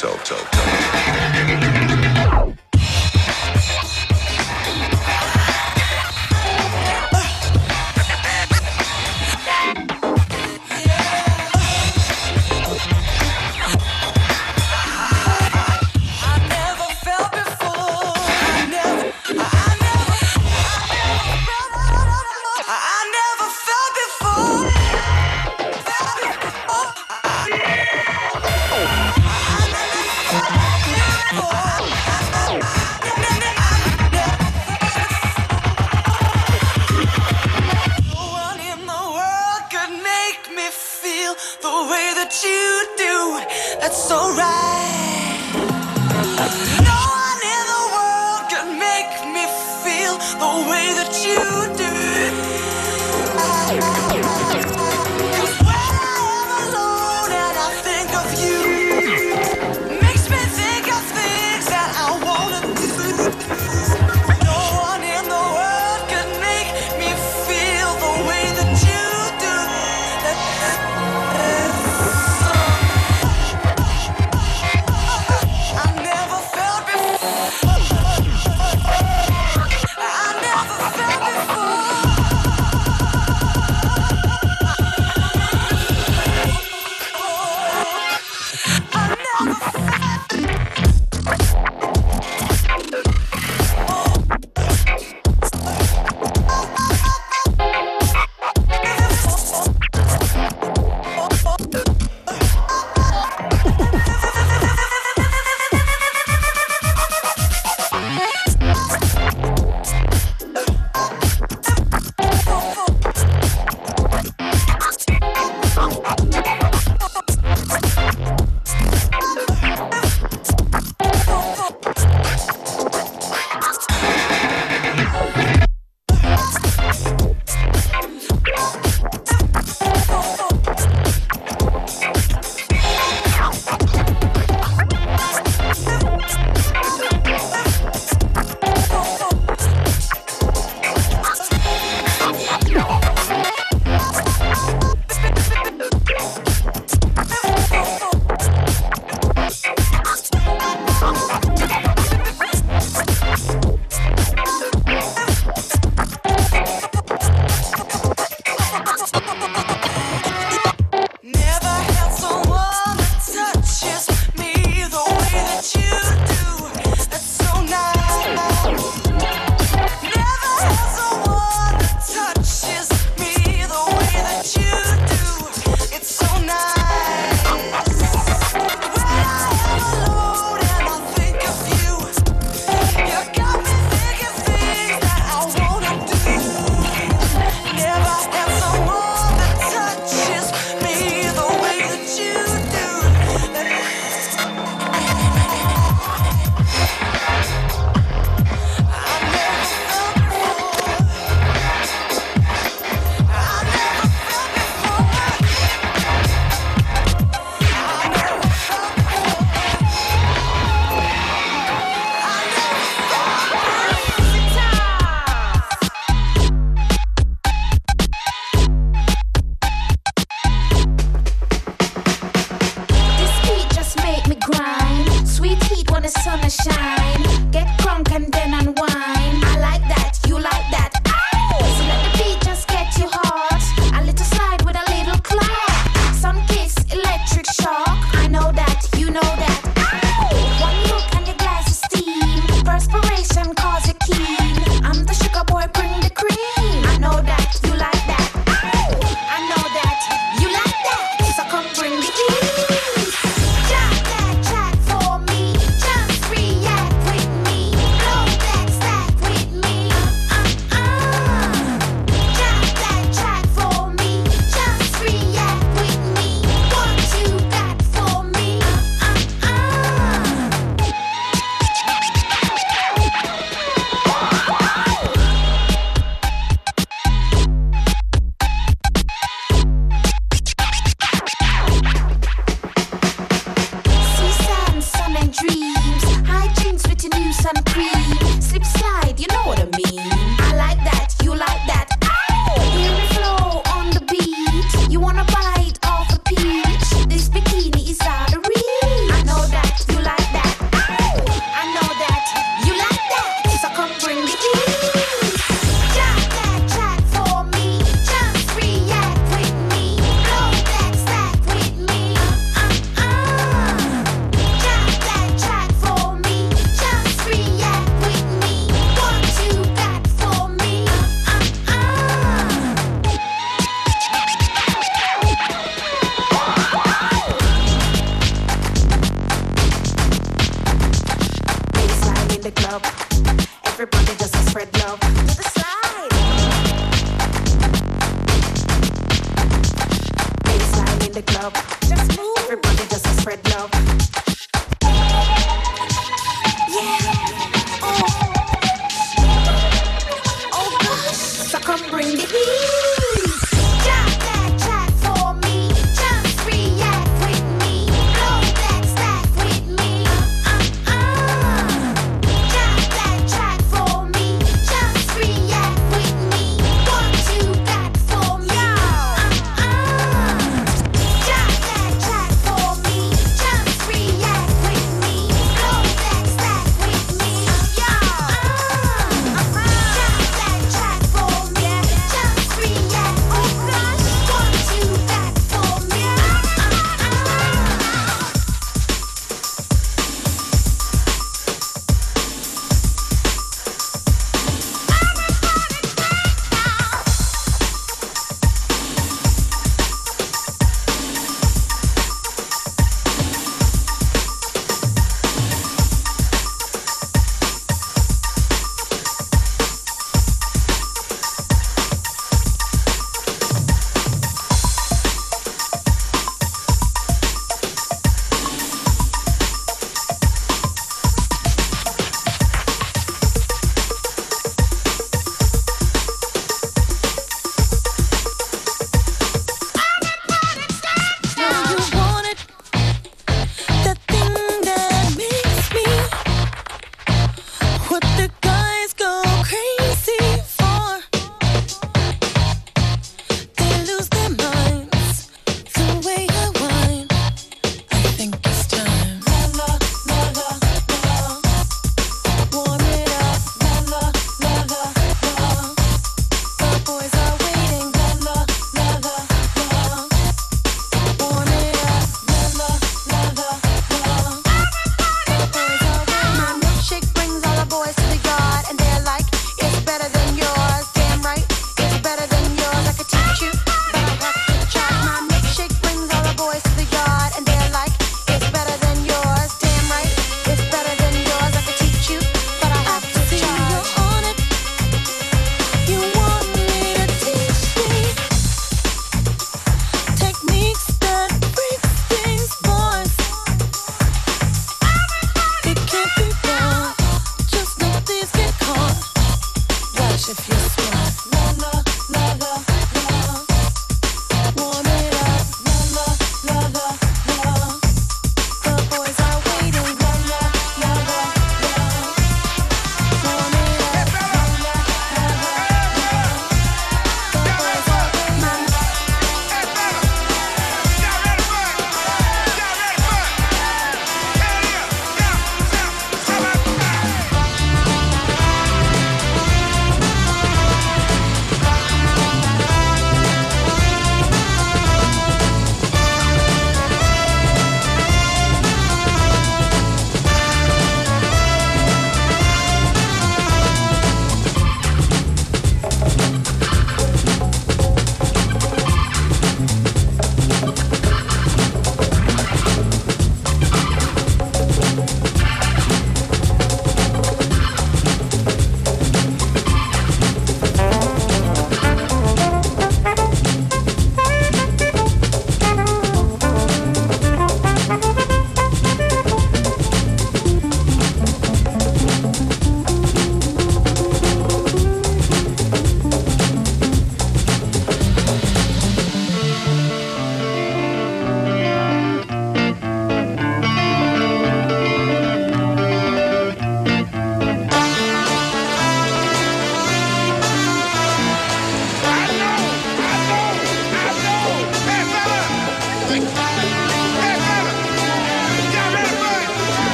help 0.00 0.18
myself. 0.20 0.47
The 50.18 50.68
way 50.68 50.86
that 50.98 51.14
you 51.24 51.38
do. 54.62 54.67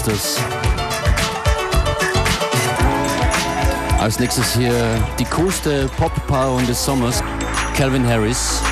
Ist 0.00 0.08
das. 0.08 0.36
Als 4.00 4.18
nächstes 4.18 4.54
hier 4.54 4.72
die 5.18 5.26
coolste 5.26 5.90
Pop-Paarung 5.98 6.66
des 6.66 6.82
Sommers, 6.82 7.22
Calvin 7.76 8.06
Harris 8.06 8.62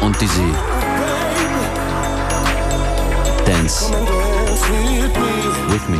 und 0.00 0.18
Dizzee. 0.18 0.54
Dance 3.44 3.90
with 5.68 5.88
me. 5.90 5.98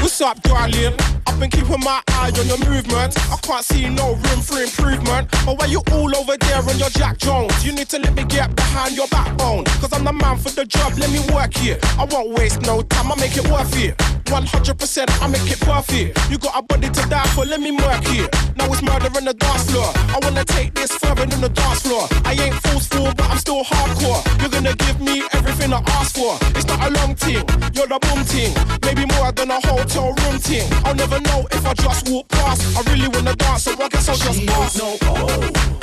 What's 0.00 0.20
up, 0.20 0.40
darling? 0.42 0.94
I've 1.26 1.40
been 1.40 1.50
keeping 1.50 1.80
my 1.80 2.00
eye 2.10 2.30
on 2.38 2.46
your 2.46 2.58
movement. 2.58 3.16
I 3.32 3.36
can't 3.42 3.64
see 3.64 3.88
no 3.88 4.14
room 4.14 4.40
for 4.40 4.62
improvement. 4.62 5.28
But 5.44 5.58
why 5.58 5.66
you 5.66 5.82
all 5.90 6.14
over 6.16 6.36
there 6.38 6.58
on 6.58 6.78
your 6.78 6.90
Jack 6.90 7.18
Jones? 7.18 7.64
You 7.64 7.72
need 7.72 7.88
to 7.88 7.98
let 7.98 8.14
me 8.14 8.24
get 8.24 8.54
behind 8.70 8.96
your 8.96 9.08
backbone. 9.08 9.64
Cause 9.82 9.92
I'm 9.92 10.04
the 10.04 10.12
man 10.12 10.38
for 10.38 10.50
the 10.50 10.64
job, 10.64 10.96
let 10.98 11.10
me 11.10 11.20
work 11.34 11.54
here. 11.54 11.78
I 11.98 12.04
won't 12.04 12.30
waste 12.38 12.62
no 12.62 12.82
time, 12.82 13.10
I 13.12 13.16
make 13.16 13.36
it 13.36 13.46
worth 13.50 13.74
it. 13.76 13.96
100% 14.30 15.22
I 15.22 15.26
make 15.26 15.50
it 15.50 15.58
perfect. 15.60 16.14
You 16.30 16.38
got 16.38 16.54
a 16.56 16.62
body 16.62 16.88
to 16.88 17.02
die 17.10 17.26
for, 17.34 17.44
let 17.44 17.60
me 17.60 17.72
work 17.72 18.04
here. 18.06 18.28
Now 18.54 18.70
it's 18.70 18.82
murder 18.82 19.10
on 19.18 19.24
the 19.24 19.34
dance 19.34 19.64
floor. 19.70 19.90
I 20.14 20.18
wanna 20.22 20.44
take 20.44 20.74
this 20.74 20.92
further 21.02 21.26
than 21.26 21.40
the 21.40 21.48
dance 21.48 21.82
floor. 21.82 22.06
I 22.24 22.34
ain't 22.38 22.54
forceful, 22.66 23.10
but 23.16 23.26
I'm 23.28 23.38
still 23.38 23.64
hardcore. 23.64 24.22
You're 24.40 24.54
gonna 24.54 24.76
give 24.76 25.00
me 25.00 25.22
everything 25.32 25.72
I 25.72 25.82
ask 25.98 26.14
for. 26.14 26.38
It's 26.54 26.66
not 26.66 26.80
a 26.86 26.90
long 27.00 27.16
thing, 27.16 27.42
you're 27.74 27.90
the 27.90 27.98
boom 27.98 28.22
thing. 28.22 28.54
Maybe 28.86 29.04
more 29.18 29.32
than 29.32 29.50
a 29.50 29.58
hotel 29.66 30.14
room 30.22 30.38
thing. 30.38 30.66
I'll 30.84 30.94
never 30.94 31.18
know 31.20 31.48
if 31.50 31.66
I 31.66 31.74
just 31.74 32.08
walk 32.08 32.28
past. 32.28 32.62
I 32.78 32.80
really 32.92 33.08
wanna 33.08 33.34
dance, 33.34 33.64
so 33.64 33.72
I 33.72 33.88
guess 33.88 34.08
I'll 34.08 34.16
just 34.16 34.46
pass. 34.46 34.78
no 34.78 34.96
oh. 35.02 35.80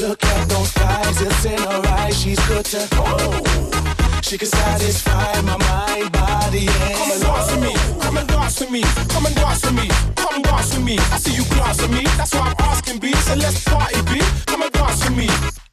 Look 0.00 0.24
at 0.24 0.48
those 0.48 0.72
thighs, 0.72 1.20
it's 1.20 1.44
in 1.44 1.58
her 1.58 1.82
eyes. 1.86 1.89
She's 2.20 2.38
good 2.46 2.66
to 2.66 2.86
oh. 3.00 4.20
She 4.20 4.36
can 4.36 4.48
satisfy 4.48 5.40
my 5.40 5.56
mind, 5.56 6.12
body, 6.12 6.68
and 6.68 6.94
Come 7.00 7.10
and 7.10 7.22
dance 7.22 7.50
with 7.50 7.62
me, 7.62 7.72
come 7.98 8.16
and 8.18 8.28
dance 8.28 8.60
with 8.60 8.70
me, 8.70 8.82
come 9.08 9.24
and 9.24 9.34
dance 9.34 9.64
with 9.64 9.72
me, 9.72 9.88
come 10.16 10.42
dance 10.42 10.74
with 10.76 10.84
me. 10.84 10.98
I 10.98 11.16
see 11.16 11.34
you 11.34 11.44
glance 11.48 11.82
at 11.82 11.90
me, 11.90 12.02
that's 12.18 12.34
why 12.34 12.52
I'm 12.52 12.56
asking 12.68 12.98
B. 12.98 13.12
So 13.24 13.34
let's 13.36 13.64
party, 13.64 14.02
B. 14.12 14.20
Come 14.44 14.60
and 14.60 14.70
dance 14.70 15.02
with 15.02 15.16
me. 15.16 15.28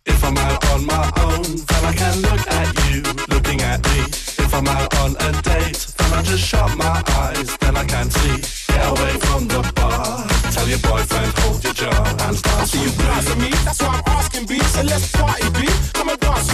If 0.06 0.24
I'm 0.24 0.38
out 0.38 0.66
on 0.72 0.86
my 0.86 1.12
own, 1.28 1.44
then 1.44 1.84
I 1.84 1.94
can 1.94 2.16
look 2.22 2.44
at 2.48 2.68
you 2.88 3.04
looking 3.28 3.62
at 3.62 3.84
me. 3.92 4.00
If 4.40 4.54
I'm 4.54 4.68
out 4.68 4.96
on 5.04 5.18
a 5.20 5.32
date, 5.42 5.86
then 5.98 6.14
I 6.14 6.22
just 6.24 6.44
shut 6.48 6.78
my 6.78 7.04
eyes, 7.20 7.58
then 7.58 7.76
I 7.76 7.84
can't 7.84 8.12
see. 8.14 8.38
Get 8.72 8.88
away 8.88 9.20
from 9.28 9.50
the 9.50 9.70
bar. 9.76 10.26
Tell 10.54 10.68
your 10.68 10.80
boyfriend, 10.80 11.32
hold 11.40 11.62
your 11.62 11.74
jaw 11.74 12.04
and 12.24 12.38
I 12.38 12.42
dance 12.42 12.72
see 12.72 12.80
you 12.80 12.86
with 12.86 12.98
glance 13.00 13.30
at 13.32 13.38
me. 13.38 13.50
me, 13.50 13.58
that's 13.66 13.82
why 13.82 14.00
I'm 14.00 14.04
asking 14.16 14.46
B. 14.46 14.60
So 14.60 14.82
let's 14.84 15.12
party, 15.12 15.47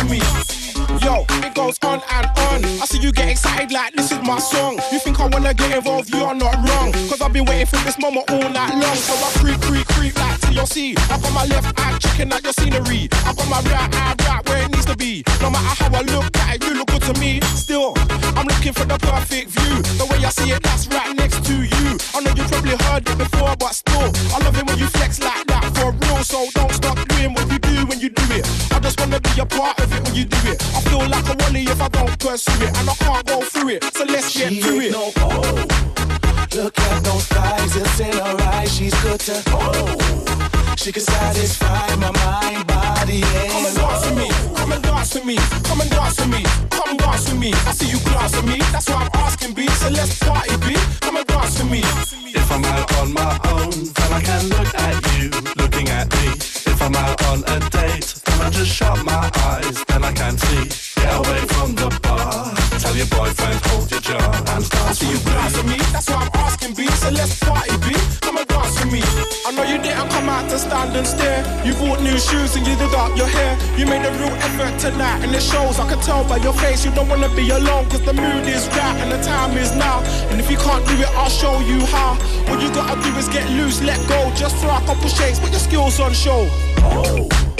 Me. 0.09 0.19
Yo, 1.01 1.25
it 1.45 1.53
goes 1.55 1.77
on 1.83 2.01
and 2.11 2.27
on. 2.27 2.63
I 2.81 2.85
see 2.85 2.99
you 2.99 3.11
get 3.11 3.29
excited 3.29 3.71
like 3.71 3.93
this 3.93 4.11
is 4.11 4.21
my 4.21 4.37
song. 4.39 4.79
You 4.91 4.99
think 4.99 5.19
I 5.19 5.27
wanna 5.27 5.53
get 5.53 5.75
involved? 5.75 6.09
You 6.13 6.23
are 6.23 6.35
not 6.35 6.55
wrong. 6.67 6.91
Cause 7.09 7.21
I've 7.21 7.31
been 7.31 7.45
waiting 7.45 7.65
for 7.67 7.77
this 7.77 7.97
moment 7.99 8.29
all 8.29 8.49
night 8.49 8.73
long. 8.73 8.95
So 8.95 9.13
I 9.13 9.31
creep, 9.39 9.61
creep, 9.61 9.87
creep 9.87 10.15
like 10.19 10.39
to 10.41 10.53
your 10.53 10.65
see. 10.67 10.95
I 11.09 11.19
got 11.19 11.33
my 11.33 11.45
left 11.45 11.79
eye 11.79 11.97
checking 11.99 12.31
out 12.33 12.43
your 12.43 12.53
scenery. 12.53 13.07
I 13.25 13.33
got 13.33 13.49
my 13.49 13.61
right 13.71 13.95
eye 13.95 14.15
right 14.27 14.49
where 14.49 14.63
it 14.63 14.71
needs 14.71 14.85
to 14.85 14.97
be. 14.97 15.23
No 15.41 15.49
matter 15.49 15.83
how 15.83 15.93
I 15.93 16.01
look 16.01 16.35
at 16.37 16.55
it, 16.55 16.63
you 16.65 16.73
look 16.75 16.87
good 16.87 17.01
to 17.03 17.19
me. 17.19 17.39
Still, 17.55 17.93
I'm 18.35 18.47
looking 18.47 18.73
for 18.73 18.85
the 18.85 18.97
perfect 18.97 19.49
view. 19.49 19.81
The 19.97 20.05
way 20.11 20.23
I 20.25 20.29
see 20.29 20.51
it, 20.51 20.61
that's 20.63 20.87
right 20.87 21.15
next 21.15 21.45
to 21.45 21.53
you. 21.53 21.97
I 22.13 22.21
know 22.21 22.33
you 22.35 22.43
probably 22.43 22.75
heard 22.85 23.07
it 23.07 23.17
before, 23.17 23.55
but 23.55 23.73
still, 23.73 24.11
I 24.35 24.39
love 24.43 24.57
it 24.57 24.67
when 24.67 24.77
you 24.77 24.87
flex 24.87 25.21
like 25.21 25.47
that 25.47 25.63
for 25.75 25.91
real. 25.91 26.23
So 26.23 26.45
don't 26.55 26.73
stop 26.73 26.97
doing 27.07 27.33
what 27.33 27.49
you 27.51 27.59
do 27.59 27.85
when 27.87 27.99
you 27.99 28.09
do 28.09 28.23
it. 28.35 28.45
I 28.71 28.79
just 28.79 28.99
wanna 28.99 29.19
be 29.19 29.39
a 29.39 29.45
part 29.45 29.79
of 29.79 29.92
you 30.15 30.25
do 30.25 30.37
it. 30.45 30.61
I 30.75 30.81
feel 30.81 31.05
like 31.09 31.27
a 31.29 31.35
wally 31.39 31.63
if 31.63 31.81
I 31.81 31.87
don't 31.89 32.17
pursue 32.19 32.63
it, 32.63 32.77
and 32.77 32.89
I 32.89 32.95
can't 32.95 33.25
go 33.25 33.41
through 33.41 33.69
it. 33.69 33.83
So 33.95 34.05
let's 34.05 34.37
get 34.37 34.53
through 34.63 34.81
it. 34.81 34.91
no. 34.91 35.11
Look 36.55 36.77
at 36.77 37.03
those 37.03 37.25
thighs, 37.27 37.75
it's 37.75 37.99
in 37.99 38.13
her 38.13 38.37
eyes. 38.53 38.71
She's 38.75 38.93
good 39.01 39.19
to 39.21 39.43
oh. 39.47 40.43
She 40.77 40.91
can 40.91 41.01
satisfy 41.01 41.95
my 41.95 42.11
mind, 42.11 42.67
body, 42.67 43.23
and 43.23 43.51
Come 43.51 43.65
and 43.65 43.75
dance 43.75 44.05
with 44.05 44.17
me, 44.17 44.29
come 44.55 44.71
and 44.71 44.83
dance 44.83 45.15
with 45.15 45.25
me, 45.25 45.35
come 45.63 45.81
and 45.81 45.89
dance 45.89 46.19
with 46.19 46.29
me, 46.29 46.43
come 46.69 46.97
dance 46.97 47.29
with 47.29 47.39
me. 47.39 47.51
I 47.65 47.71
see 47.71 47.89
you 47.89 47.99
glance 48.05 48.35
at 48.37 48.45
me, 48.45 48.57
that's 48.71 48.89
why 48.89 48.95
I'm 48.95 49.09
asking 49.13 49.53
B. 49.53 49.67
So 49.67 49.89
let's 49.89 50.19
party 50.19 50.57
B, 50.57 50.75
come 51.01 51.17
and 51.17 51.25
dance 51.27 51.57
with 51.57 51.71
me. 51.71 51.79
If 51.79 52.51
I'm 52.51 52.65
out 52.65 52.97
on 52.97 53.13
my 53.13 53.39
own, 53.45 53.71
up 73.03 73.17
your 73.17 73.27
hair. 73.27 73.57
You 73.77 73.85
made 73.85 74.05
a 74.05 74.11
real 74.19 74.35
effort 74.47 74.79
tonight 74.79 75.19
and 75.23 75.35
it 75.35 75.41
shows. 75.41 75.79
I 75.79 75.87
can 75.89 75.99
tell 75.99 76.23
by 76.23 76.37
your 76.37 76.53
face 76.53 76.85
you 76.85 76.91
don't 76.91 77.09
wanna 77.09 77.29
be 77.35 77.49
alone. 77.49 77.89
Cause 77.89 78.01
the 78.01 78.13
mood 78.13 78.47
is 78.47 78.67
right 78.69 78.97
and 79.01 79.11
the 79.11 79.21
time 79.21 79.57
is 79.57 79.71
now. 79.75 79.99
And 80.31 80.39
if 80.39 80.49
you 80.49 80.57
can't 80.57 80.85
do 80.87 80.95
it, 80.95 81.09
I'll 81.19 81.29
show 81.29 81.59
you 81.59 81.79
how. 81.87 82.17
All 82.47 82.59
you 82.59 82.69
gotta 82.73 82.95
do 83.03 83.11
is 83.17 83.27
get 83.27 83.49
loose, 83.51 83.81
let 83.81 83.99
go. 84.07 84.19
Just 84.35 84.55
throw 84.57 84.75
a 84.75 84.81
couple 84.81 85.09
shakes, 85.09 85.39
put 85.39 85.51
your 85.51 85.59
skills 85.59 85.99
on 85.99 86.13
show. 86.13 86.47
Oh. 86.79 87.52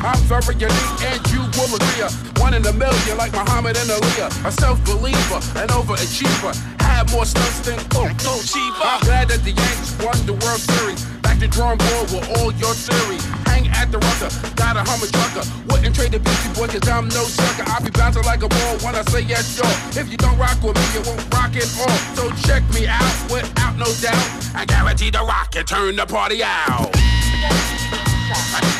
I'm 0.00 0.20
very 0.30 0.54
unique, 0.54 1.02
and 1.02 1.20
you 1.32 1.40
will 1.58 1.74
agree. 1.74 2.08
One 2.40 2.54
in 2.54 2.64
a 2.64 2.72
million, 2.72 3.16
like 3.18 3.32
Muhammad 3.32 3.76
and. 3.76 3.88
A 3.88 4.52
self-believer, 4.52 5.40
an 5.58 5.68
overachiever. 5.68 6.54
Had 6.80 7.10
more 7.10 7.24
stunts 7.24 7.60
than 7.60 7.78
oh, 7.96 8.08
Chiba. 8.16 8.84
I'm 8.84 9.00
glad 9.00 9.28
that 9.28 9.42
the 9.42 9.52
Yankees 9.52 9.96
won 10.04 10.14
the 10.26 10.34
World 10.44 10.60
Series. 10.60 11.04
Back 11.22 11.38
to 11.40 11.48
drawing 11.48 11.78
board 11.78 12.10
with 12.12 12.38
all 12.38 12.52
your 12.52 12.74
theories. 12.74 13.24
Hang 13.48 13.68
at 13.68 13.90
the 13.90 13.98
rucker, 13.98 14.30
got 14.54 14.76
a 14.76 14.84
hummer 14.84 15.08
trucker. 15.08 15.44
Wouldn't 15.68 15.94
trade 15.96 16.12
the 16.12 16.20
Beastie 16.20 16.52
Boy, 16.54 16.68
cause 16.68 16.88
I'm 16.88 17.08
no 17.08 17.24
sucker. 17.24 17.64
I'll 17.66 17.82
be 17.82 17.90
bouncing 17.90 18.24
like 18.24 18.42
a 18.42 18.48
ball 18.48 18.78
when 18.84 18.94
I 18.94 19.02
say 19.08 19.22
yes, 19.22 19.58
yo. 19.58 19.64
If 20.00 20.10
you 20.10 20.16
don't 20.16 20.38
rock 20.38 20.62
with 20.62 20.76
me, 20.76 20.84
you 20.94 21.02
won't 21.08 21.22
rock 21.32 21.56
at 21.56 21.68
all. 21.80 21.98
So 22.14 22.30
check 22.46 22.62
me 22.74 22.86
out, 22.86 23.12
without 23.30 23.76
no 23.76 23.88
doubt. 24.00 24.28
I 24.54 24.64
guarantee 24.64 25.10
to 25.12 25.20
rock 25.20 25.56
and 25.56 25.66
turn 25.66 25.96
the 25.96 26.06
party 26.06 26.42
out. 26.44 27.07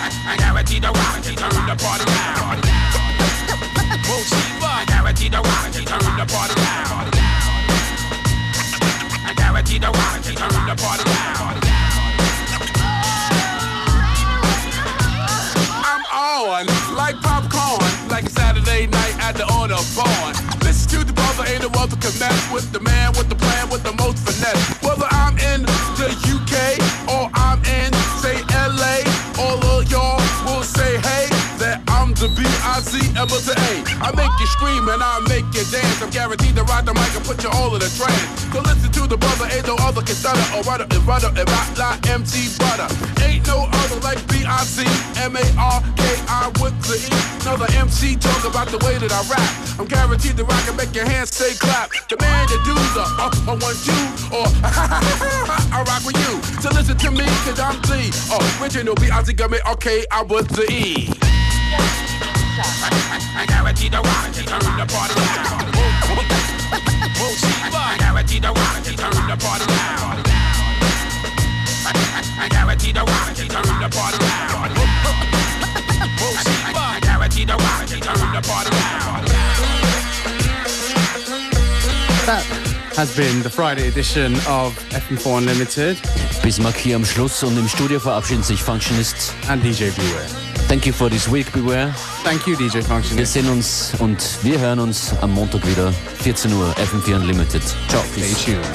I, 0.08 0.36
guarantee 0.36 0.80
to 0.80 0.88
rock 0.88 1.20
the 1.20 1.76
party 1.76 2.04
out. 2.08 2.58
I 3.90 3.98
turn 5.84 6.00
the 6.16 6.24
party. 6.32 6.54
I 9.24 9.34
the 10.66 10.76
party. 10.80 11.04
I'm 15.84 16.02
on 16.16 16.66
like 16.96 17.16
popcorn, 17.20 18.08
like 18.08 18.24
a 18.24 18.30
Saturday 18.30 18.86
night 18.86 19.14
at 19.20 19.36
the. 19.36 20.24
Listen 20.64 21.00
to 21.00 21.04
the 21.04 21.12
brother, 21.12 21.44
ain't 21.52 21.62
with 22.52 22.72
the 22.72 22.80
man 22.80 23.12
with 23.12 23.28
the 23.28 23.36
plan 23.36 23.68
with 23.70 23.82
the 23.82 23.92
most 23.92 24.18
finesse. 24.24 24.82
Whether 24.82 25.06
I'm 25.10 25.36
in 25.52 25.62
the 26.00 26.08
UK 26.32 26.80
or 27.08 27.30
I'm 27.34 27.60
in, 27.64 27.97
the 32.68 33.00
B-I-Z-M 33.00 33.28
to 33.28 33.52
A. 33.56 33.80
I 34.04 34.12
make 34.12 34.30
you 34.38 34.46
scream 34.46 34.88
and 34.88 35.02
I 35.02 35.20
make 35.28 35.44
you 35.56 35.64
dance. 35.72 36.02
I'm 36.02 36.10
guaranteed 36.10 36.54
to 36.56 36.64
ride 36.64 36.84
the 36.84 36.92
mic 36.92 37.14
and 37.16 37.24
put 37.24 37.42
you 37.42 37.48
all 37.50 37.74
in 37.74 37.80
a 37.80 37.88
trance. 37.96 38.28
So 38.52 38.60
listen 38.60 38.92
to 38.92 39.08
the 39.08 39.16
brother, 39.16 39.48
ain't 39.48 39.66
no 39.66 39.76
other 39.80 40.02
can 40.02 40.14
stutter 40.14 40.44
or 40.52 40.62
rudder 40.68 40.84
and 40.84 41.00
rudder 41.06 41.32
and 41.32 41.48
rock 41.48 41.78
like 41.78 42.04
MT 42.08 42.52
Butter. 42.60 42.88
Ain't 43.24 43.46
no 43.46 43.64
other 43.72 43.96
like 44.04 44.20
B-I-Z-M-A-R-K-I 44.28 44.84
with 46.60 46.76
the 46.84 47.00
E. 47.00 47.10
Another 47.48 47.72
MC 47.72 48.16
talk 48.16 48.44
about 48.44 48.68
the 48.68 48.78
way 48.84 48.98
that 49.00 49.12
I 49.12 49.22
rap. 49.32 49.48
I'm 49.80 49.86
guaranteed 49.86 50.36
to 50.36 50.44
rock 50.44 50.68
and 50.68 50.76
make 50.76 50.94
your 50.94 51.08
hands 51.08 51.32
stay 51.32 51.54
clap. 51.56 51.90
Demand 52.08 52.48
to 52.52 52.58
do 52.68 52.74
the 52.92 53.04
uh, 53.16 53.32
uh, 53.48 53.56
one, 53.56 53.76
two, 53.80 53.96
or 54.34 54.44
I 55.72 55.80
rock 55.88 56.04
with 56.04 56.20
you. 56.20 56.36
So 56.60 56.68
listen 56.76 56.98
to 56.98 57.10
me, 57.10 57.24
cause 57.48 57.60
I'm 57.60 57.80
the 57.88 58.12
original 58.60 58.94
I 60.10 60.22
with 60.22 60.48
the 60.48 60.66
E. 60.70 61.08
I 62.60 63.46
guarantee 63.46 63.88
the 63.88 63.98
rock 63.98 64.26
and 64.26 64.34
turn 64.34 64.58
the 64.58 64.86
party 64.90 65.14
out. 65.14 65.62
I 67.70 67.96
guarantee 67.98 68.40
the 68.40 68.48
rock 68.48 68.76
and 68.84 68.98
turn 68.98 69.28
the 69.28 69.36
party 69.36 69.64
out. 69.68 70.26
I 72.40 72.48
guarantee 72.50 72.92
the 72.92 73.00
rock 73.00 73.38
and 73.38 73.48
turn 73.48 73.62
the 73.62 73.88
party 73.94 74.18
out. 74.24 74.70
I 76.66 77.00
guarantee 77.00 77.44
the 77.44 77.54
rock 77.54 77.92
and 77.92 78.02
turn 78.02 78.32
the 78.32 78.42
party 78.42 78.70
out. 78.74 79.28
That 82.26 82.42
has 82.96 83.14
been 83.16 83.42
the 83.42 83.50
Friday 83.50 83.86
edition 83.86 84.34
of 84.48 84.76
FM4 84.90 85.38
Unlimited. 85.38 85.96
Biz 86.42 86.58
Markie 86.58 86.88
hier 86.88 86.96
am 86.96 87.04
Schluss 87.04 87.44
und 87.44 87.56
im 87.56 87.68
Studio 87.68 88.00
verabschieden 88.00 88.42
sich 88.42 88.60
Functionist 88.60 89.32
and 89.48 89.62
DJ 89.62 89.90
Beware. 89.90 90.47
Thank 90.68 90.84
you 90.84 90.92
for 90.92 91.08
this 91.08 91.26
week, 91.26 91.50
Beware. 91.52 91.94
Thank 92.24 92.46
you, 92.46 92.54
DJ 92.54 92.82
Function. 92.82 93.16
Wir 93.16 93.24
sehen 93.24 93.48
uns 93.48 93.94
und 93.98 94.38
wir 94.42 94.58
hören 94.58 94.78
uns 94.80 95.14
am 95.22 95.32
Montag 95.32 95.66
wieder, 95.66 95.90
14 96.22 96.52
Uhr, 96.52 96.74
FM4 96.76 97.16
Unlimited. 97.16 97.62
Ciao. 97.88 98.02
Stay 98.12 98.52
tuned. 98.52 98.66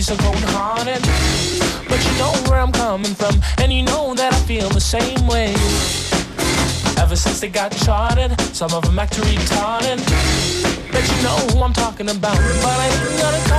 Be 0.00 0.04
so 0.04 0.16
cold 0.16 0.44
hearted. 0.56 1.02
But 1.86 2.00
you 2.06 2.12
know 2.16 2.32
where 2.48 2.58
I'm 2.58 2.72
coming 2.72 3.14
from, 3.14 3.34
and 3.58 3.70
you 3.70 3.82
know 3.82 4.14
that 4.14 4.32
I 4.32 4.40
feel 4.48 4.68
the 4.70 4.80
same 4.80 5.26
way. 5.26 5.52
Ever 6.96 7.16
since 7.16 7.40
they 7.40 7.50
got 7.50 7.70
charted, 7.84 8.30
some 8.54 8.72
of 8.72 8.82
them 8.84 8.98
act 8.98 9.14
retarded. 9.14 9.98
Bet 10.92 11.04
you 11.12 11.22
know 11.22 11.36
who 11.52 11.62
I'm 11.62 11.74
talking 11.74 12.08
about, 12.08 12.38
but 12.64 12.76
I 12.84 12.88
ain't 12.88 13.20
gonna 13.20 13.49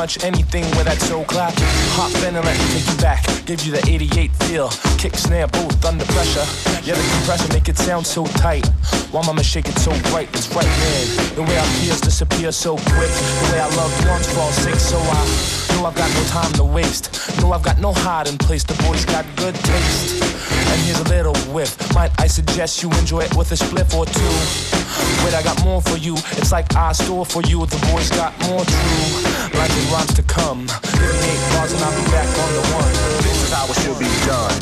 much 0.00 0.24
anything 0.24 0.64
with 0.78 0.86
that 0.86 0.98
soul 0.98 1.24
clap. 1.24 1.52
Hop 1.92 2.10
in 2.26 2.34
and 2.34 2.42
let 2.46 2.58
me 2.58 2.64
take 2.72 2.88
you 2.88 3.02
back. 3.02 3.29
Give 3.50 3.66
you 3.66 3.72
the 3.72 3.82
88 3.90 4.30
feel. 4.46 4.68
Kick, 4.96 5.16
snare, 5.16 5.48
both 5.48 5.84
under 5.84 6.04
pressure. 6.04 6.46
Yeah, 6.86 6.94
the 6.94 7.02
compressor 7.18 7.52
make 7.52 7.68
it 7.68 7.76
sound 7.76 8.06
so 8.06 8.24
tight. 8.38 8.64
While 9.10 9.24
mama 9.24 9.42
shake 9.42 9.66
it 9.66 9.76
so 9.76 9.90
bright, 10.10 10.28
it's 10.30 10.46
frightening. 10.46 11.34
The 11.34 11.42
way 11.42 11.58
our 11.58 11.66
peers 11.82 12.00
disappear 12.00 12.52
so 12.52 12.76
quick. 12.76 13.10
The 13.10 13.48
way 13.50 13.58
our 13.58 13.70
loved 13.74 14.06
ones 14.06 14.32
fall 14.34 14.52
sick. 14.52 14.76
So 14.76 14.98
I 14.98 15.74
know 15.74 15.84
I've 15.84 15.96
got 15.96 16.14
no 16.14 16.22
time 16.30 16.52
to 16.62 16.64
waste. 16.64 17.10
No, 17.42 17.50
I've 17.50 17.64
got 17.64 17.80
no 17.80 17.92
hiding 17.92 18.38
place. 18.38 18.62
The 18.62 18.80
boys 18.84 19.04
got 19.04 19.26
good 19.34 19.56
taste. 19.56 20.22
And 20.70 20.80
here's 20.82 21.00
a 21.00 21.08
little 21.10 21.34
whiff. 21.52 21.74
Might 21.92 22.12
I 22.20 22.28
suggest 22.28 22.84
you 22.84 22.90
enjoy 23.02 23.22
it 23.22 23.34
with 23.34 23.50
a 23.50 23.56
spliff 23.56 23.92
or 23.98 24.06
two? 24.06 25.24
Wait, 25.24 25.34
I 25.34 25.42
got 25.42 25.60
more 25.64 25.82
for 25.82 25.96
you. 25.98 26.14
It's 26.38 26.52
like 26.52 26.72
I 26.76 26.92
store 26.92 27.26
for 27.26 27.42
you. 27.42 27.66
The 27.66 27.82
boys 27.90 28.10
got 28.10 28.30
more 28.46 28.62
true. 28.62 29.58
Lines 29.58 29.74
and 29.74 29.90
rhymes 29.90 30.14
to 30.14 30.22
come. 30.22 30.66
Give 30.66 31.02
me 31.02 31.34
eight 31.34 31.42
bars 31.50 31.72
and 31.72 31.82
I'll 31.82 31.98
be 31.98 32.10
back 32.12 32.28
on 32.38 32.52
the 32.54 32.62
one. 32.78 33.39
Is 33.50 33.56
how 33.56 33.66
it 33.66 33.74
should 33.80 33.98
be 33.98 34.06
done. 34.26 34.58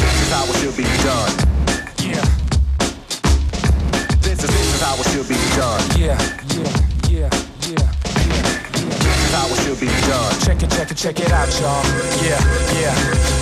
This 0.00 0.16
is 0.22 0.32
how 0.32 0.44
it 0.46 0.56
should 0.56 0.74
be 0.74 0.84
done. 1.04 1.32
Yeah. 2.00 2.24
This 4.22 4.42
is 4.42 4.48
this 4.48 4.74
is 4.74 4.80
how 4.80 4.96
it 4.98 5.06
should 5.10 5.28
be 5.28 5.36
done. 5.54 6.00
Yeah, 6.00 6.16
yeah. 6.54 6.85
Should 9.66 9.80
be 9.80 9.86
done. 10.06 10.32
Check 10.46 10.62
it, 10.62 10.70
check 10.70 10.90
it, 10.90 10.96
check 10.96 11.18
it 11.18 11.32
out, 11.32 11.50
y'all. 11.60 11.82
Yeah, 12.22 12.38
yeah. 12.78 12.94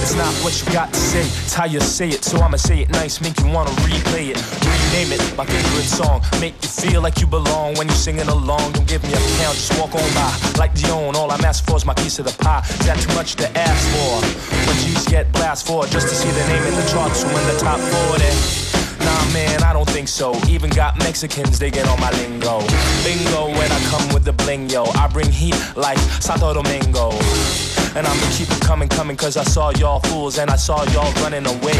It's 0.03 0.15
not 0.15 0.33
what 0.43 0.57
you 0.59 0.73
got 0.73 0.93
to 0.93 0.99
say, 0.99 1.21
it's 1.21 1.53
how 1.53 1.67
you 1.67 1.81
say 1.81 2.09
it. 2.09 2.25
So 2.25 2.39
I'ma 2.41 2.57
say 2.57 2.81
it 2.81 2.91
nice, 2.91 3.21
make 3.21 3.39
you 3.41 3.49
wanna 3.49 3.71
replay 3.85 4.31
it. 4.31 4.41
Rename 4.65 5.13
it, 5.13 5.21
my 5.37 5.45
favorite 5.45 5.85
song. 5.85 6.23
Make 6.41 6.55
you 6.63 6.69
feel 6.69 7.03
like 7.03 7.21
you 7.21 7.27
belong 7.27 7.75
when 7.75 7.89
you're 7.89 7.97
singing 7.97 8.29
along. 8.29 8.73
Don't 8.73 8.89
give 8.89 9.03
me 9.03 9.13
a 9.13 9.21
pound, 9.39 9.57
just 9.57 9.79
walk 9.79 9.95
on 9.95 10.09
by. 10.15 10.33
Like 10.59 10.73
Dionne, 10.75 11.15
all 11.15 11.31
I'm 11.31 11.45
asking 11.45 11.67
for 11.71 11.77
is 11.77 11.85
my 11.85 11.95
piece 11.95 12.19
of 12.19 12.25
the 12.25 12.43
pie. 12.43 12.63
Is 12.81 12.87
that 12.87 12.99
too 13.01 13.15
much 13.15 13.37
to 13.37 13.47
ask 13.59 13.83
for? 13.93 14.21
When 14.67 14.77
G's 14.79 15.07
get 15.07 15.31
blast 15.33 15.67
for 15.67 15.85
just 15.87 16.09
to 16.09 16.15
see 16.15 16.31
the 16.31 16.47
name 16.49 16.65
in 16.65 16.75
the 16.75 16.89
charts, 16.91 17.23
who 17.23 17.29
in 17.29 17.47
the 17.47 17.59
top 17.59 17.79
40? 18.09 18.84
Nah, 19.05 19.33
man, 19.33 19.63
I 19.63 19.73
don't 19.73 19.89
think 19.89 20.09
so. 20.09 20.35
Even 20.49 20.71
got 20.71 20.99
Mexicans, 20.99 21.59
they 21.59 21.71
get 21.71 21.87
on 21.89 22.01
my 22.01 22.11
lingo. 22.13 22.61
Bingo, 23.05 23.49
when 23.49 23.71
I 23.71 23.81
come 23.91 24.15
with 24.15 24.25
the 24.25 24.33
bling, 24.33 24.71
yo. 24.71 24.85
I 24.95 25.09
bring 25.09 25.31
heat 25.31 25.57
like 25.77 25.99
Santo 26.21 26.55
Domingo. 26.55 27.11
And 27.97 28.07
I'ma 28.07 28.27
keep 28.33 28.51
it 28.51 28.61
coming, 28.61 28.89
coming, 28.89 29.17
cause 29.17 29.37
I 29.37 29.45
saw 29.45 29.71
y'all 29.71 30.01
fools 30.01 30.39
and 30.39 30.51
I 30.51 30.57
saw 30.57 30.83
y'all 30.91 31.13
running 31.23 31.47
away. 31.47 31.79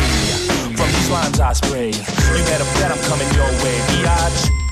From 0.77 0.89
these 0.93 1.11
lines 1.11 1.41
I 1.41 1.53
spray. 1.53 1.89
You 1.89 2.45
better 2.45 2.65
bet 2.79 2.93
I'm 2.93 3.03
coming 3.09 3.29
your 3.35 3.51
way, 3.65 3.79
biatch. 3.89 4.64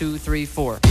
Two, 0.00 0.16
three, 0.16 0.46
four. 0.46 0.89